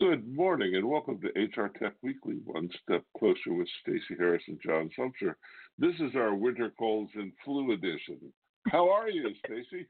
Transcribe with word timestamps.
Good 0.00 0.34
morning 0.34 0.74
and 0.74 0.88
welcome 0.88 1.20
to 1.20 1.28
HR 1.28 1.68
Tech 1.78 1.92
Weekly, 2.02 2.36
one 2.44 2.68
step 2.82 3.04
closer 3.16 3.52
with 3.52 3.68
Stacey 3.82 4.16
Harris 4.18 4.42
and 4.48 4.58
John 4.64 4.90
Sumser. 4.98 5.34
This 5.78 5.94
is 6.00 6.16
our 6.16 6.34
winter 6.34 6.72
colds 6.78 7.12
and 7.14 7.32
flu 7.44 7.72
edition. 7.72 8.18
How 8.68 8.90
are 8.90 9.08
you, 9.08 9.28
Stacey? 9.44 9.86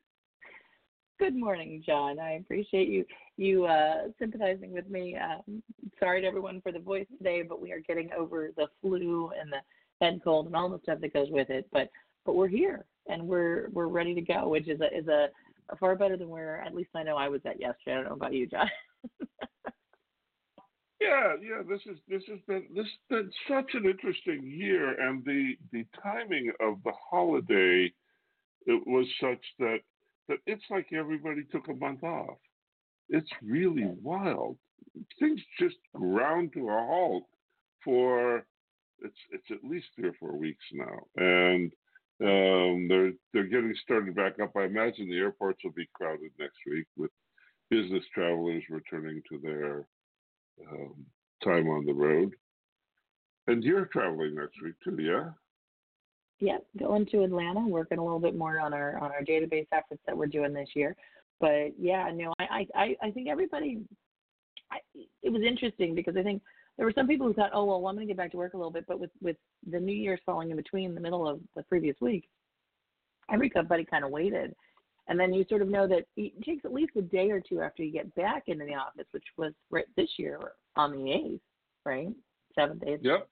Good 1.21 1.37
morning, 1.37 1.83
John. 1.85 2.19
I 2.19 2.37
appreciate 2.37 2.89
you 2.89 3.05
you 3.37 3.67
uh, 3.67 4.09
sympathizing 4.19 4.73
with 4.73 4.89
me. 4.89 5.19
Um, 5.19 5.63
sorry 5.99 6.23
to 6.23 6.27
everyone 6.27 6.63
for 6.63 6.73
the 6.73 6.79
voice 6.79 7.05
today, 7.19 7.43
but 7.43 7.61
we 7.61 7.73
are 7.73 7.81
getting 7.81 8.09
over 8.19 8.53
the 8.57 8.69
flu 8.81 9.31
and 9.39 9.53
the 9.53 9.59
head 10.01 10.23
cold 10.25 10.47
and 10.47 10.57
all 10.57 10.71
the 10.71 10.81
stuff 10.83 10.99
that 11.03 11.13
goes 11.13 11.29
with 11.31 11.51
it. 11.51 11.69
But 11.73 11.91
but 12.25 12.37
we're 12.37 12.49
here 12.49 12.87
and 13.07 13.29
we're 13.29 13.69
we're 13.75 13.89
ready 13.89 14.15
to 14.15 14.23
go, 14.23 14.49
which 14.49 14.67
is 14.67 14.81
a 14.81 14.87
is 14.97 15.09
a, 15.09 15.29
a 15.69 15.77
far 15.77 15.95
better 15.95 16.17
than 16.17 16.31
where 16.31 16.63
at 16.63 16.75
least 16.75 16.89
I 16.95 17.03
know 17.03 17.19
I 17.19 17.29
was 17.29 17.43
at 17.45 17.61
yesterday. 17.61 17.93
I 17.93 17.95
don't 17.97 18.05
know 18.05 18.15
about 18.15 18.33
you, 18.33 18.47
John. 18.47 18.71
Yeah, 21.03 21.37
yeah. 21.41 21.63
This 21.67 21.81
is 21.87 21.99
this 22.09 22.23
has 22.29 22.41
been 22.47 22.67
this 22.75 22.85
has 22.85 23.23
been 23.23 23.31
such 23.49 23.71
an 23.73 23.87
interesting 23.87 24.43
year, 24.43 25.01
and 25.01 25.25
the 25.25 25.55
the 25.73 25.87
timing 26.03 26.53
of 26.61 26.75
the 26.85 26.93
holiday 27.11 27.91
it 28.67 28.87
was 28.87 29.07
such 29.21 29.43
that 29.59 29.79
that 30.31 30.39
it's 30.47 30.65
like 30.71 30.87
everybody 30.93 31.43
took 31.51 31.69
a 31.69 31.75
month 31.75 32.03
off. 32.05 32.39
It's 33.09 33.31
really 33.43 33.85
wild. 34.01 34.57
Things 35.19 35.41
just 35.59 35.77
ground 35.93 36.53
to 36.55 36.69
a 36.69 36.73
halt 36.73 37.25
for 37.85 38.47
it's 39.01 39.19
it's 39.33 39.51
at 39.51 39.69
least 39.69 39.87
three 39.97 40.09
or 40.09 40.15
four 40.21 40.37
weeks 40.37 40.65
now, 40.73 40.99
and 41.17 41.73
um, 42.23 42.87
they're 42.89 43.13
they're 43.33 43.45
getting 43.49 43.75
started 43.83 44.15
back 44.15 44.39
up. 44.41 44.53
I 44.57 44.65
imagine 44.65 45.09
the 45.09 45.19
airports 45.19 45.61
will 45.65 45.73
be 45.73 45.89
crowded 45.95 46.31
next 46.39 46.59
week 46.71 46.87
with 46.97 47.11
business 47.69 48.05
travelers 48.15 48.63
returning 48.71 49.23
to 49.31 49.39
their 49.39 49.87
um, 50.71 50.95
time 51.43 51.69
on 51.69 51.85
the 51.85 51.95
road. 51.95 52.35
And 53.47 53.65
you're 53.65 53.87
traveling 53.87 54.37
next 54.37 54.63
week 54.63 54.75
too, 54.85 54.97
yeah? 55.03 55.31
Yep, 56.41 56.65
going 56.79 57.07
to 57.07 57.23
Atlanta, 57.23 57.61
working 57.61 57.99
a 57.99 58.05
little 58.05 58.19
bit 58.19 58.37
more 58.37 58.61
on 58.61 58.73
our 58.73 58.99
on 58.99 59.11
our 59.11 59.23
database 59.23 59.67
efforts 59.73 60.01
that 60.07 60.17
we're 60.17 60.27
doing 60.27 60.53
this 60.53 60.71
year. 60.75 60.97
But 61.39 61.73
yeah, 61.79 62.11
no, 62.15 62.33
I 62.39 62.67
I 62.75 62.97
I 63.03 63.11
think 63.11 63.29
everybody. 63.29 63.83
I, 64.73 64.79
it 65.25 65.33
was 65.33 65.43
interesting 65.43 65.97
because 65.97 66.17
I 66.17 66.23
think 66.23 66.43
there 66.77 66.87
were 66.87 66.93
some 66.95 67.09
people 67.09 67.27
who 67.27 67.35
thought, 67.35 67.51
oh 67.53 67.65
well, 67.65 67.89
I'm 67.89 67.97
going 67.97 68.07
to 68.07 68.11
get 68.11 68.17
back 68.17 68.31
to 68.31 68.37
work 68.37 68.55
a 68.55 68.57
little 68.57 68.71
bit, 68.71 68.85
but 68.87 69.01
with 69.01 69.11
with 69.21 69.37
the 69.69 69.81
New 69.81 69.95
Year's 69.95 70.21
falling 70.25 70.51
in 70.51 70.57
between 70.57 70.95
the 70.95 71.01
middle 71.01 71.29
of 71.29 71.41
the 71.57 71.65
previous 71.65 71.97
week, 72.01 72.29
every 73.33 73.51
company 73.51 73.85
kind 73.85 74.05
of 74.05 74.11
waited 74.11 74.55
and 75.11 75.19
then 75.19 75.35
you 75.35 75.45
sort 75.49 75.61
of 75.61 75.69
know 75.69 75.89
that 75.89 76.05
it 76.17 76.33
takes 76.45 76.65
at 76.65 76.73
least 76.73 76.93
a 76.97 77.03
day 77.03 77.31
or 77.33 77.41
two 77.41 77.61
after 77.61 77.83
you 77.83 77.93
get 77.93 78.15
back 78.15 78.45
into 78.47 78.65
the 78.65 78.75
office, 78.75 79.07
which 79.11 79.25
was 79.37 79.53
right 79.69 79.85
this 79.97 80.09
year 80.17 80.39
on 80.77 80.93
the 80.93 81.11
eighth, 81.11 81.43
right, 81.85 82.11
seventh, 82.55 82.85
eighth. 82.87 83.01
Yep. 83.03 83.29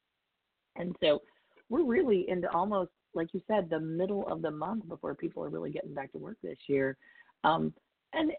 And 0.74 0.96
so 1.00 1.22
we're 1.70 1.84
really 1.84 2.28
into 2.28 2.50
almost 2.50 2.90
like 3.18 3.34
you 3.34 3.42
said 3.46 3.68
the 3.68 3.80
middle 3.80 4.26
of 4.28 4.40
the 4.40 4.50
month 4.50 4.88
before 4.88 5.14
people 5.14 5.44
are 5.44 5.50
really 5.50 5.70
getting 5.70 5.92
back 5.92 6.12
to 6.12 6.18
work 6.18 6.36
this 6.42 6.56
year. 6.68 6.96
Um, 7.44 7.74
and 8.14 8.32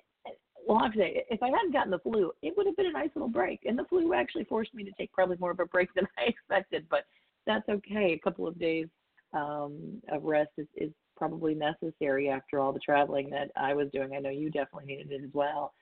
well, 0.67 0.79
I 0.79 0.95
say, 0.95 1.23
if 1.29 1.41
I 1.43 1.49
hadn't 1.49 1.73
gotten 1.73 1.91
the 1.91 1.99
flu, 1.99 2.31
it 2.41 2.55
would 2.55 2.65
have 2.65 2.75
been 2.75 2.87
a 2.87 2.91
nice 2.91 3.09
little 3.15 3.29
break. 3.29 3.61
And 3.65 3.77
the 3.77 3.85
flu 3.85 4.13
actually 4.13 4.45
forced 4.45 4.73
me 4.73 4.83
to 4.83 4.91
take 4.97 5.11
probably 5.11 5.37
more 5.39 5.51
of 5.51 5.59
a 5.59 5.65
break 5.65 5.93
than 5.95 6.07
I 6.17 6.23
expected, 6.29 6.85
but 6.89 7.05
that's 7.45 7.67
okay. 7.69 8.13
A 8.13 8.19
couple 8.19 8.47
of 8.47 8.59
days 8.59 8.87
um, 9.33 10.01
of 10.11 10.23
rest 10.23 10.51
is, 10.57 10.67
is 10.75 10.91
probably 11.17 11.53
necessary 11.53 12.29
after 12.29 12.59
all 12.59 12.71
the 12.71 12.79
traveling 12.79 13.29
that 13.29 13.51
I 13.57 13.73
was 13.73 13.89
doing. 13.93 14.11
I 14.15 14.19
know 14.19 14.29
you 14.29 14.49
definitely 14.49 14.95
needed 14.95 15.11
it 15.11 15.23
as 15.23 15.29
well. 15.33 15.73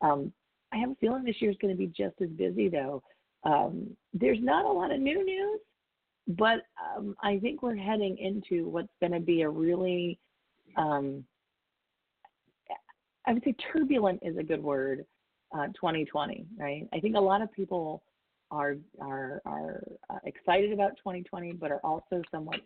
Um, 0.00 0.32
I 0.72 0.78
have 0.78 0.90
a 0.90 0.96
feeling 0.96 1.24
this 1.24 1.40
year 1.40 1.50
is 1.50 1.56
going 1.60 1.74
to 1.74 1.78
be 1.78 1.86
just 1.86 2.14
as 2.22 2.30
busy, 2.30 2.68
though. 2.68 3.02
Um, 3.44 3.96
there's 4.14 4.38
not 4.40 4.64
a 4.64 4.72
lot 4.72 4.90
of 4.90 5.00
new 5.00 5.24
news, 5.24 5.60
but 6.28 6.62
um, 6.96 7.14
I 7.22 7.38
think 7.38 7.62
we're 7.62 7.76
heading 7.76 8.18
into 8.18 8.68
what's 8.68 8.92
going 9.00 9.12
to 9.12 9.20
be 9.20 9.42
a 9.42 9.48
really, 9.48 10.18
um, 10.76 11.24
I 13.26 13.32
would 13.32 13.44
say 13.44 13.54
turbulent 13.72 14.20
is 14.22 14.36
a 14.36 14.42
good 14.42 14.62
word, 14.62 15.04
uh, 15.56 15.66
2020, 15.66 16.46
right? 16.58 16.88
I 16.92 17.00
think 17.00 17.16
a 17.16 17.20
lot 17.20 17.42
of 17.42 17.52
people 17.52 18.02
are 18.50 18.76
are 19.00 19.42
are 19.44 19.82
uh, 20.10 20.18
excited 20.24 20.72
about 20.72 20.96
2020, 20.98 21.52
but 21.54 21.72
are 21.72 21.80
also 21.82 22.22
somewhat 22.30 22.60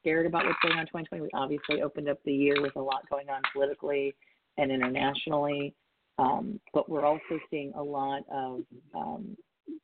scared 0.00 0.26
about 0.26 0.44
what's 0.46 0.58
going 0.62 0.74
on 0.74 0.80
in 0.80 0.86
2020. 0.86 1.22
We 1.22 1.30
obviously 1.34 1.82
opened 1.82 2.08
up 2.08 2.18
the 2.24 2.32
year 2.32 2.60
with 2.60 2.76
a 2.76 2.80
lot 2.80 3.08
going 3.10 3.28
on 3.30 3.42
politically 3.52 4.14
and 4.58 4.70
internationally, 4.70 5.74
um, 6.18 6.60
but 6.72 6.88
we're 6.88 7.04
also 7.04 7.40
seeing 7.50 7.72
a 7.74 7.82
lot 7.82 8.22
of 8.30 8.62
um, 8.94 9.36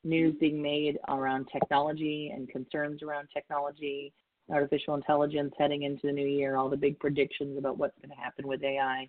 news 0.05 0.35
being 0.41 0.61
made 0.61 0.99
around 1.09 1.47
technology 1.53 2.33
and 2.35 2.49
concerns 2.49 3.03
around 3.03 3.29
technology, 3.33 4.13
artificial 4.51 4.95
intelligence 4.95 5.53
heading 5.59 5.83
into 5.83 6.07
the 6.07 6.13
new 6.13 6.27
year. 6.27 6.57
All 6.57 6.69
the 6.69 6.77
big 6.77 6.99
predictions 6.99 7.59
about 7.59 7.79
what's 7.79 7.99
going 8.01 8.15
to 8.15 8.23
happen 8.23 8.47
with 8.47 8.63
AI 8.63 9.09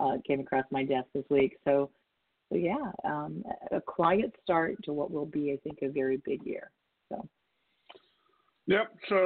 uh, 0.00 0.18
came 0.26 0.40
across 0.40 0.64
my 0.70 0.84
desk 0.84 1.06
this 1.14 1.24
week. 1.30 1.56
So, 1.64 1.90
so 2.50 2.58
yeah, 2.58 2.90
um, 3.04 3.42
a 3.70 3.80
quiet 3.80 4.34
start 4.42 4.76
to 4.84 4.92
what 4.92 5.10
will 5.10 5.26
be, 5.26 5.52
I 5.52 5.56
think, 5.62 5.78
a 5.82 5.88
very 5.88 6.18
big 6.24 6.44
year. 6.44 6.70
So. 7.08 7.26
Yep. 8.66 8.92
So 9.08 9.16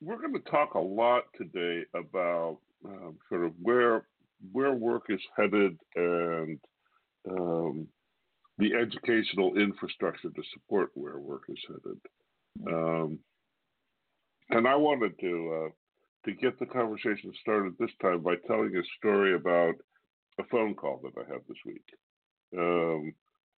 we're 0.00 0.20
going 0.20 0.34
to 0.34 0.50
talk 0.50 0.74
a 0.74 0.78
lot 0.78 1.24
today 1.36 1.84
about 1.94 2.58
um, 2.84 3.16
sort 3.28 3.44
of 3.44 3.52
where 3.60 4.06
where 4.50 4.72
work 4.72 5.04
is 5.08 5.20
headed 5.36 5.78
and 5.94 6.58
um, 7.30 7.86
the 8.58 8.74
educational 8.74 9.56
infrastructure 9.56 10.30
to 10.30 10.42
support 10.52 10.90
where 10.94 11.18
work 11.18 11.42
is 11.48 11.58
headed. 11.68 12.00
Um, 12.66 13.18
and 14.50 14.68
I 14.68 14.76
wanted 14.76 15.18
to 15.20 15.66
uh, 15.66 15.70
to 16.24 16.34
get 16.34 16.58
the 16.58 16.66
conversation 16.66 17.32
started 17.40 17.74
this 17.78 17.90
time 18.00 18.22
by 18.22 18.36
telling 18.46 18.76
a 18.76 18.82
story 18.98 19.34
about 19.34 19.74
a 20.38 20.44
phone 20.50 20.74
call 20.74 21.00
that 21.02 21.20
I 21.20 21.32
had 21.32 21.42
this 21.48 21.58
week. 21.64 21.84
Um, 22.56 23.14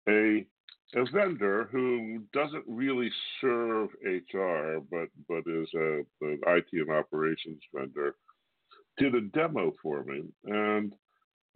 a 0.09 0.47
a 0.95 1.05
vendor 1.11 1.69
who 1.73 2.23
doesn't 2.35 2.65
really 2.67 3.11
serve 3.41 3.89
HR, 4.05 4.81
but 4.91 5.09
but 5.29 5.43
is 5.47 5.69
a, 5.75 6.03
an 6.21 6.41
IT 6.47 6.67
and 6.73 6.91
operations 6.91 7.63
vendor, 7.75 8.15
did 8.99 9.15
a 9.15 9.23
demo 9.23 9.73
for 9.83 10.05
me, 10.05 10.23
and 10.45 10.93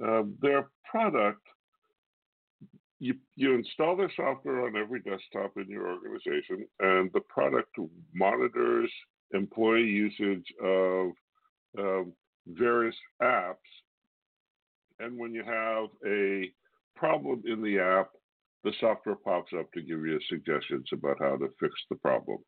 uh, 0.04 0.22
their 0.40 0.70
product. 0.90 1.42
You, 2.98 3.14
you 3.34 3.54
install 3.54 3.96
their 3.96 4.12
software 4.16 4.66
on 4.66 4.76
every 4.76 5.00
desktop 5.00 5.52
in 5.56 5.68
your 5.68 5.88
organization, 5.88 6.66
and 6.80 7.10
the 7.12 7.20
product 7.28 7.76
monitors 8.14 8.90
employee 9.34 9.82
usage 9.82 10.46
of 10.62 11.10
um, 11.78 12.12
various 12.46 12.96
apps. 13.22 13.56
And 14.98 15.18
when 15.18 15.34
you 15.34 15.44
have 15.44 15.88
a 16.06 16.50
problem 16.94 17.42
in 17.46 17.62
the 17.62 17.78
app, 17.78 18.08
the 18.64 18.72
software 18.80 19.16
pops 19.16 19.52
up 19.58 19.70
to 19.72 19.82
give 19.82 20.04
you 20.06 20.18
suggestions 20.28 20.88
about 20.92 21.18
how 21.20 21.36
to 21.36 21.48
fix 21.60 21.74
the 21.90 21.96
problem 21.96 22.38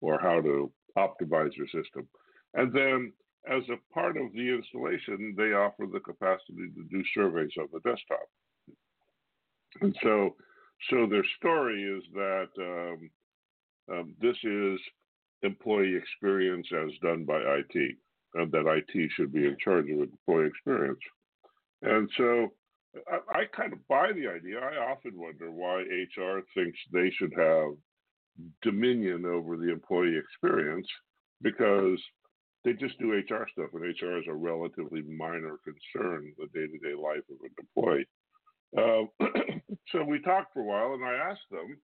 or 0.00 0.18
how 0.20 0.40
to 0.40 0.72
optimize 0.96 1.56
your 1.56 1.66
system. 1.66 2.08
And 2.54 2.72
then, 2.72 3.12
as 3.48 3.62
a 3.68 3.94
part 3.94 4.16
of 4.16 4.32
the 4.32 4.54
installation, 4.54 5.34
they 5.36 5.52
offer 5.52 5.86
the 5.92 6.00
capacity 6.00 6.70
to 6.74 6.84
do 6.90 7.02
surveys 7.14 7.52
on 7.58 7.68
the 7.72 7.80
desktop. 7.80 8.26
And 9.80 9.96
so, 10.02 10.36
so 10.90 11.06
their 11.06 11.24
story 11.38 11.82
is 11.82 12.02
that 12.14 12.48
um, 12.58 13.10
um, 13.92 14.14
this 14.20 14.36
is 14.42 14.80
employee 15.42 15.96
experience 15.96 16.66
as 16.72 16.90
done 17.02 17.24
by 17.24 17.38
IT, 17.38 17.96
and 18.34 18.52
that 18.52 18.66
IT 18.66 19.10
should 19.16 19.32
be 19.32 19.46
in 19.46 19.56
charge 19.62 19.90
of 19.90 20.00
employee 20.00 20.46
experience. 20.48 21.00
And 21.82 22.08
so 22.16 22.48
I, 23.08 23.40
I 23.40 23.44
kind 23.56 23.72
of 23.72 23.86
buy 23.88 24.12
the 24.12 24.28
idea. 24.28 24.58
I 24.58 24.90
often 24.90 25.12
wonder 25.14 25.50
why 25.50 25.82
HR 25.82 26.40
thinks 26.54 26.78
they 26.92 27.10
should 27.16 27.32
have 27.36 27.72
dominion 28.62 29.24
over 29.26 29.56
the 29.56 29.70
employee 29.70 30.16
experience 30.16 30.86
because 31.42 31.98
they 32.64 32.72
just 32.74 32.98
do 32.98 33.12
HR 33.12 33.46
stuff, 33.52 33.70
and 33.72 33.82
HR 33.82 34.18
is 34.18 34.26
a 34.28 34.34
relatively 34.34 35.02
minor 35.02 35.56
concern 35.64 36.26
in 36.26 36.34
the 36.38 36.46
day 36.58 36.66
to 36.66 36.78
day 36.78 36.94
life 36.94 37.24
of 37.30 37.38
an 37.42 37.50
employee. 37.58 38.06
Uh, 38.76 39.02
so 39.92 40.04
we 40.04 40.20
talked 40.20 40.52
for 40.52 40.60
a 40.60 40.64
while, 40.64 40.94
and 40.94 41.04
I 41.04 41.14
asked 41.30 41.50
them, 41.50 41.76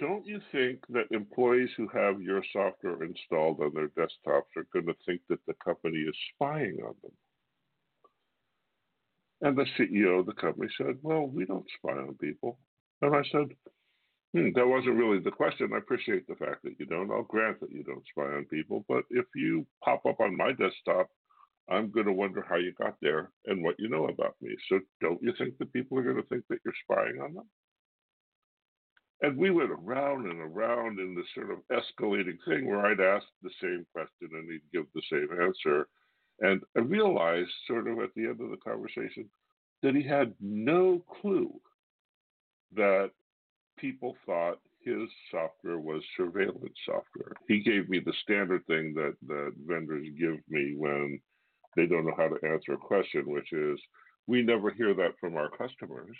don't 0.00 0.26
you 0.26 0.40
think 0.50 0.80
that 0.88 1.10
employees 1.10 1.68
who 1.76 1.86
have 1.88 2.22
your 2.22 2.42
software 2.52 3.04
installed 3.04 3.60
on 3.60 3.72
their 3.74 3.88
desktops 3.88 4.56
are 4.56 4.66
going 4.72 4.86
to 4.86 4.94
think 5.04 5.20
that 5.28 5.44
the 5.46 5.54
company 5.62 5.98
is 5.98 6.16
spying 6.34 6.78
on 6.82 6.94
them? 7.02 7.12
And 9.42 9.56
the 9.56 9.66
CEO 9.78 10.20
of 10.20 10.26
the 10.26 10.32
company 10.32 10.68
said, 10.76 10.98
Well, 11.02 11.26
we 11.26 11.44
don't 11.44 11.66
spy 11.76 11.92
on 11.92 12.14
people. 12.20 12.58
And 13.02 13.14
I 13.14 13.22
said, 13.30 13.48
hmm, 14.34 14.48
That 14.54 14.66
wasn't 14.66 14.96
really 14.96 15.18
the 15.18 15.30
question. 15.30 15.70
I 15.74 15.78
appreciate 15.78 16.26
the 16.26 16.34
fact 16.34 16.62
that 16.64 16.76
you 16.78 16.86
don't. 16.86 17.10
I'll 17.10 17.22
grant 17.22 17.60
that 17.60 17.72
you 17.72 17.82
don't 17.82 18.04
spy 18.10 18.22
on 18.22 18.46
people. 18.46 18.84
But 18.88 19.04
if 19.10 19.26
you 19.34 19.66
pop 19.84 20.04
up 20.06 20.20
on 20.20 20.36
my 20.36 20.52
desktop, 20.52 21.08
I'm 21.70 21.90
going 21.90 22.06
to 22.06 22.12
wonder 22.12 22.44
how 22.46 22.56
you 22.56 22.72
got 22.72 22.96
there 23.00 23.30
and 23.46 23.62
what 23.62 23.76
you 23.78 23.88
know 23.88 24.08
about 24.08 24.34
me. 24.40 24.54
So 24.68 24.80
don't 25.00 25.22
you 25.22 25.32
think 25.38 25.56
that 25.58 25.72
people 25.72 25.98
are 25.98 26.02
going 26.02 26.16
to 26.16 26.28
think 26.28 26.44
that 26.50 26.58
you're 26.64 26.74
spying 26.84 27.20
on 27.20 27.34
them? 27.34 27.48
And 29.22 29.36
we 29.36 29.50
went 29.50 29.70
around 29.70 30.26
and 30.26 30.40
around 30.40 30.98
in 30.98 31.14
this 31.14 31.26
sort 31.34 31.50
of 31.50 31.58
escalating 31.70 32.38
thing 32.48 32.66
where 32.66 32.86
I'd 32.86 33.00
ask 33.00 33.26
the 33.42 33.50
same 33.60 33.86
question 33.92 34.30
and 34.32 34.50
he'd 34.50 34.72
give 34.72 34.86
the 34.94 35.02
same 35.10 35.28
answer. 35.40 35.86
And 36.40 36.62
I 36.76 36.80
realized, 36.80 37.50
sort 37.66 37.86
of 37.86 37.98
at 37.98 38.10
the 38.16 38.24
end 38.24 38.40
of 38.40 38.50
the 38.50 38.56
conversation, 38.56 39.28
that 39.82 39.94
he 39.94 40.02
had 40.02 40.34
no 40.40 41.04
clue 41.20 41.52
that 42.74 43.10
people 43.78 44.16
thought 44.24 44.58
his 44.82 45.08
software 45.30 45.78
was 45.78 46.02
surveillance 46.16 46.78
software. 46.86 47.34
He 47.46 47.60
gave 47.60 47.88
me 47.90 48.00
the 48.00 48.14
standard 48.22 48.66
thing 48.66 48.94
that, 48.94 49.16
that 49.26 49.52
vendors 49.66 50.06
give 50.18 50.38
me 50.48 50.74
when 50.76 51.20
they 51.76 51.86
don't 51.86 52.06
know 52.06 52.14
how 52.16 52.28
to 52.28 52.46
answer 52.46 52.72
a 52.72 52.78
question, 52.78 53.24
which 53.26 53.52
is, 53.52 53.78
we 54.26 54.42
never 54.42 54.70
hear 54.70 54.94
that 54.94 55.18
from 55.20 55.36
our 55.36 55.48
customers. 55.50 56.16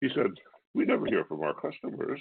He 0.00 0.08
said, 0.14 0.32
we 0.74 0.84
never 0.84 1.06
hear 1.06 1.24
from 1.24 1.42
our 1.42 1.54
customers 1.54 2.20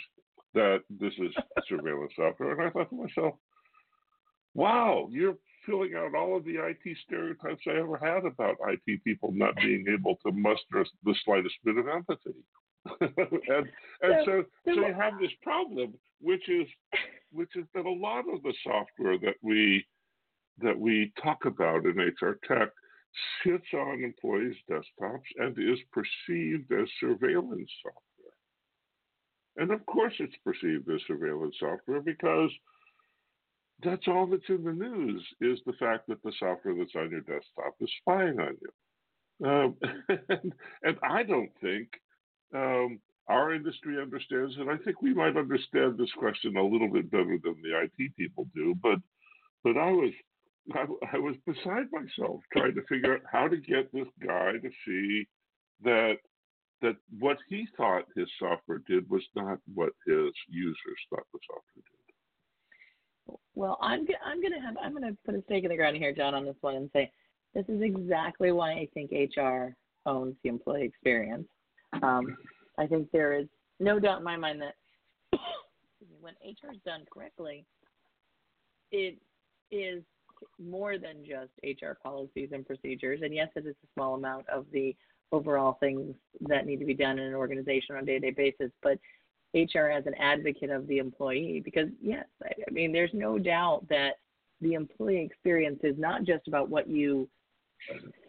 that 0.53 0.79
this 0.89 1.13
is 1.17 1.33
surveillance 1.67 2.13
software. 2.15 2.53
And 2.53 2.61
I 2.61 2.69
thought 2.69 2.89
to 2.89 2.95
myself, 2.95 3.35
wow, 4.53 5.07
you're 5.11 5.35
filling 5.65 5.95
out 5.95 6.15
all 6.15 6.37
of 6.37 6.45
the 6.45 6.55
IT 6.55 6.97
stereotypes 7.05 7.63
I 7.67 7.79
ever 7.79 7.97
had 7.97 8.25
about 8.25 8.55
IT 8.67 9.03
people 9.03 9.31
not 9.31 9.55
being 9.57 9.85
able 9.89 10.17
to 10.25 10.31
muster 10.31 10.85
the 11.03 11.15
slightest 11.25 11.55
bit 11.63 11.77
of 11.77 11.87
empathy. 11.87 12.35
and 13.01 13.67
and 14.01 14.15
so, 14.25 14.43
so 14.65 14.71
you 14.71 14.93
have 14.97 15.13
this 15.19 15.31
problem, 15.41 15.95
which 16.21 16.47
is 16.47 16.67
which 17.31 17.49
is 17.55 17.65
that 17.73 17.85
a 17.85 17.89
lot 17.91 18.25
of 18.31 18.43
the 18.43 18.53
software 18.63 19.17
that 19.17 19.35
we 19.41 19.83
that 20.61 20.77
we 20.77 21.11
talk 21.21 21.45
about 21.45 21.85
in 21.85 21.97
HR 21.97 22.39
tech 22.47 22.69
sits 23.43 23.67
on 23.73 24.03
employees' 24.03 24.55
desktops 24.69 25.27
and 25.37 25.57
is 25.57 25.79
perceived 25.91 26.71
as 26.71 26.87
surveillance 26.99 27.69
software. 27.81 28.01
And 29.57 29.71
of 29.71 29.85
course, 29.85 30.13
it's 30.19 30.35
perceived 30.43 30.89
as 30.89 31.01
surveillance 31.07 31.55
software 31.59 32.01
because 32.01 32.51
that's 33.83 34.07
all 34.07 34.27
that's 34.27 34.49
in 34.49 34.63
the 34.63 34.71
news 34.71 35.25
is 35.41 35.59
the 35.65 35.73
fact 35.73 36.07
that 36.07 36.21
the 36.23 36.31
software 36.39 36.75
that's 36.75 36.95
on 36.95 37.11
your 37.11 37.21
desktop 37.21 37.75
is 37.81 37.89
spying 38.01 38.39
on 38.39 38.55
you. 38.61 39.47
Um, 39.47 39.75
and, 40.29 40.53
and, 40.83 40.97
I 41.03 41.23
don't 41.23 41.51
think 41.61 41.89
um, 42.53 42.99
our 43.27 43.53
industry 43.53 44.01
understands 44.01 44.55
it. 44.57 44.69
I 44.69 44.77
think 44.77 45.01
we 45.01 45.13
might 45.13 45.35
understand 45.35 45.97
this 45.97 46.11
question 46.17 46.55
a 46.55 46.63
little 46.63 46.89
bit 46.89 47.11
better 47.11 47.37
than 47.43 47.55
the 47.61 47.81
IT 47.83 48.15
people 48.15 48.47
do. 48.55 48.75
But 48.81 48.99
but 49.63 49.77
I 49.77 49.91
was 49.91 50.13
I, 50.73 50.85
I 51.13 51.17
was 51.17 51.35
beside 51.45 51.87
myself 51.91 52.41
trying 52.51 52.75
to 52.75 52.81
figure 52.89 53.15
out 53.15 53.21
how 53.31 53.47
to 53.47 53.57
get 53.57 53.91
this 53.93 54.07
guy 54.25 54.53
to 54.53 54.69
see 54.85 55.27
that 55.83 56.15
that 56.81 56.95
what 57.19 57.37
he 57.47 57.67
thought 57.77 58.03
his 58.15 58.27
software 58.37 58.81
did 58.87 59.09
was 59.09 59.23
not 59.35 59.59
what 59.73 59.93
his 60.05 60.31
users 60.49 60.99
thought 61.09 61.23
the 61.33 61.39
software 61.47 61.83
did. 61.83 61.95
Well, 63.53 63.77
I'm 63.81 64.05
I'm 64.25 64.41
gonna 64.41 64.61
have 64.61 64.75
I'm 64.81 64.93
gonna 64.93 65.15
put 65.25 65.35
a 65.35 65.43
stake 65.43 65.63
in 65.63 65.69
the 65.69 65.77
ground 65.77 65.97
here, 65.97 66.13
John, 66.13 66.33
on 66.33 66.45
this 66.45 66.55
one 66.61 66.75
and 66.75 66.89
say 66.93 67.11
this 67.53 67.65
is 67.69 67.81
exactly 67.81 68.51
why 68.51 68.71
I 68.71 68.87
think 68.93 69.11
HR 69.11 69.75
owns 70.05 70.35
the 70.43 70.49
employee 70.49 70.83
experience. 70.83 71.47
Um, 72.03 72.35
I 72.77 72.85
think 72.85 73.09
there 73.11 73.33
is 73.33 73.47
no 73.79 73.99
doubt 73.99 74.19
in 74.19 74.23
my 74.23 74.35
mind 74.35 74.61
that 74.61 74.75
when 76.19 76.33
HR 76.43 76.73
is 76.73 76.79
done 76.85 77.05
correctly, 77.11 77.65
it 78.91 79.17
is 79.71 80.03
more 80.59 80.97
than 80.97 81.25
just 81.25 81.51
HR 81.63 81.93
policies 82.01 82.49
and 82.51 82.65
procedures. 82.65 83.21
And 83.23 83.33
yes, 83.33 83.49
it 83.55 83.65
is 83.65 83.75
a 83.83 83.87
small 83.93 84.15
amount 84.15 84.47
of 84.49 84.65
the 84.71 84.95
overall 85.31 85.77
things 85.79 86.15
that 86.41 86.65
need 86.65 86.79
to 86.79 86.85
be 86.85 86.93
done 86.93 87.19
in 87.19 87.25
an 87.25 87.33
organization 87.33 87.95
on 87.95 88.03
a 88.03 88.05
day-to-day 88.05 88.31
basis, 88.31 88.71
but 88.81 88.97
HR 89.53 89.89
as 89.89 90.05
an 90.05 90.13
advocate 90.15 90.69
of 90.69 90.85
the 90.87 90.97
employee, 90.97 91.61
because 91.63 91.89
yes, 92.01 92.25
I, 92.43 92.49
I 92.67 92.71
mean, 92.71 92.91
there's 92.91 93.11
no 93.13 93.39
doubt 93.39 93.87
that 93.89 94.15
the 94.61 94.73
employee 94.73 95.23
experience 95.23 95.79
is 95.83 95.95
not 95.97 96.23
just 96.23 96.47
about 96.47 96.69
what 96.69 96.87
you 96.89 97.29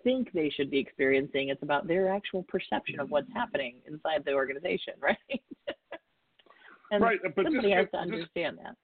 think 0.05 0.31
they 0.33 0.51
should 0.51 0.71
be 0.71 0.79
experiencing; 0.79 1.49
it's 1.49 1.63
about 1.63 1.89
their 1.89 2.13
actual 2.13 2.45
perception 2.45 3.01
of 3.01 3.11
what's 3.11 3.33
happening 3.35 3.77
inside 3.89 4.23
the 4.25 4.33
organization, 4.33 4.95
right? 5.01 5.17
and 6.93 7.03
right, 7.03 7.19
but 7.35 7.45
somebody 7.45 7.69
this, 7.69 7.77
has 7.77 7.91
to 7.93 7.99
understand 7.99 8.59
that. 8.63 8.77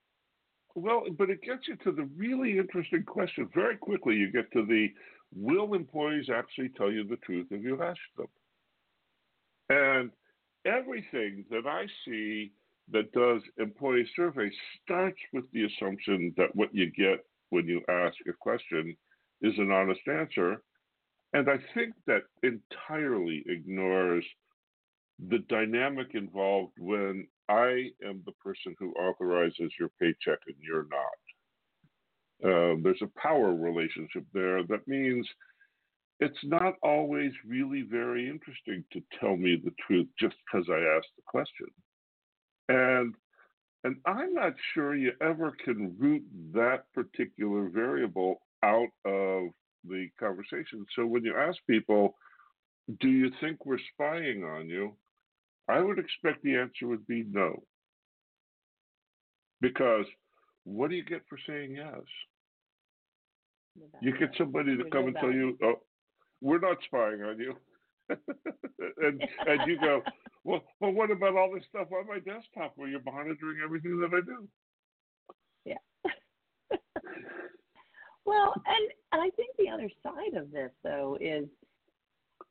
Well, 0.74 1.04
but 1.19 1.30
it 1.30 1.42
gets 1.42 1.69
you 1.69 1.76
to 1.84 1.92
the 1.92 2.08
really 2.16 2.58
interesting 2.58 3.02
question. 3.04 3.48
Very 3.54 3.76
quickly, 3.76 4.16
you 4.16 4.30
get 4.30 4.50
to 4.52 4.64
the 4.64 4.88
will 5.34 5.74
employees 5.74 6.28
actually 6.32 6.70
tell 6.70 6.90
you 6.90 7.04
the 7.04 7.16
truth 7.16 7.46
if 7.50 7.62
you 7.62 7.82
ask 7.82 8.00
them? 8.16 8.26
And 9.69 10.10
everything 10.64 11.44
that 11.50 11.66
I 11.66 11.86
see 12.04 12.52
that 12.90 13.12
does 13.12 13.42
employee 13.58 14.08
surveys 14.16 14.52
starts 14.82 15.19
with 15.32 15.44
the 15.52 15.64
assumption 15.64 16.34
that 16.36 16.54
what 16.54 16.74
you 16.74 16.90
get 16.90 17.24
when 17.50 17.66
you 17.66 17.82
ask 17.88 18.16
a 18.28 18.32
question 18.32 18.96
is 19.40 19.54
an 19.58 19.70
honest 19.70 20.00
answer. 20.08 20.62
And 21.32 21.48
I 21.48 21.58
think 21.74 21.94
that 22.06 22.22
entirely 22.42 23.42
ignores 23.46 24.24
the 25.28 25.38
dynamic 25.48 26.14
involved 26.14 26.72
when 26.78 27.26
I 27.49 27.91
am 28.05 28.23
the 28.25 28.33
person 28.43 28.75
who 28.79 28.93
authorizes 28.93 29.73
your 29.79 29.91
paycheck 30.00 30.39
and 30.47 30.56
you're 30.61 30.87
not. 30.91 31.19
Uh, 32.44 32.77
there's 32.83 33.03
a 33.03 33.21
power 33.21 33.55
relationship 33.55 34.25
there 34.33 34.62
that 34.65 34.87
means 34.89 35.27
it's 36.21 36.44
not 36.44 36.75
always 36.83 37.33
really 37.47 37.83
very 37.83 38.29
interesting 38.29 38.85
to 38.93 39.03
tell 39.21 39.37
me 39.37 39.61
the 39.62 39.73
truth 39.87 40.09
just 40.19 40.35
because 40.47 40.67
I 40.71 40.79
asked 40.97 41.15
the 41.17 41.23
question. 41.27 41.67
And 42.69 43.15
and 43.85 43.97
I'm 44.06 44.33
not 44.33 44.55
sure 44.75 44.94
you 44.94 45.12
ever 45.21 45.53
can 45.65 45.97
root 45.99 46.23
that 46.55 46.85
particular 46.94 47.69
variable 47.69 48.41
out 48.62 48.91
of 49.05 49.49
the 49.85 50.09
conversation. 50.21 50.87
So 50.94 51.05
when 51.05 51.25
you 51.25 51.35
ask 51.37 51.59
people, 51.69 52.15
do 53.00 53.09
you 53.09 53.31
think 53.41 53.67
we're 53.67 53.81
spying 53.93 54.44
on 54.44 54.69
you? 54.69 54.93
I 55.69 55.81
would 55.81 55.98
expect 55.98 56.42
the 56.42 56.56
answer 56.56 56.86
would 56.86 57.06
be 57.06 57.24
no. 57.31 57.62
Because 59.60 60.06
what 60.64 60.90
do 60.90 60.96
you 60.96 61.04
get 61.04 61.22
for 61.28 61.38
saying 61.46 61.76
yes? 61.76 62.02
You 64.00 64.16
get 64.19 64.31
somebody 64.36 64.76
to 64.76 64.84
come 64.90 65.06
and 65.06 65.16
tell 65.16 65.32
you, 65.32 65.56
oh, 65.62 65.81
we're 66.40 66.58
not 66.58 66.76
spying 66.84 67.22
on 67.22 67.38
you. 67.38 67.54
and 68.10 69.22
and 69.46 69.60
you 69.66 69.78
go, 69.81 70.02
well, 70.44 70.62
well, 70.81 70.90
what 70.92 71.10
about 71.10 71.36
all 71.36 71.52
this 71.54 71.64
stuff 71.69 71.88
on 71.92 72.06
my 72.06 72.19
desktop 72.19 72.72
where 72.76 72.88
you're 72.88 73.00
monitoring 73.04 73.58
everything 73.64 73.98
that 74.00 74.10
I 74.14 74.20
do? 74.20 74.48
Yeah. 75.64 76.10
well, 78.26 78.52
and, 78.66 78.90
and 79.12 79.22
I 79.22 79.31
think 79.36 79.56
the 79.56 79.70
other 79.70 79.88
side 80.02 80.36
of 80.36 80.50
this 80.50 80.72
though 80.82 81.16
is 81.20 81.46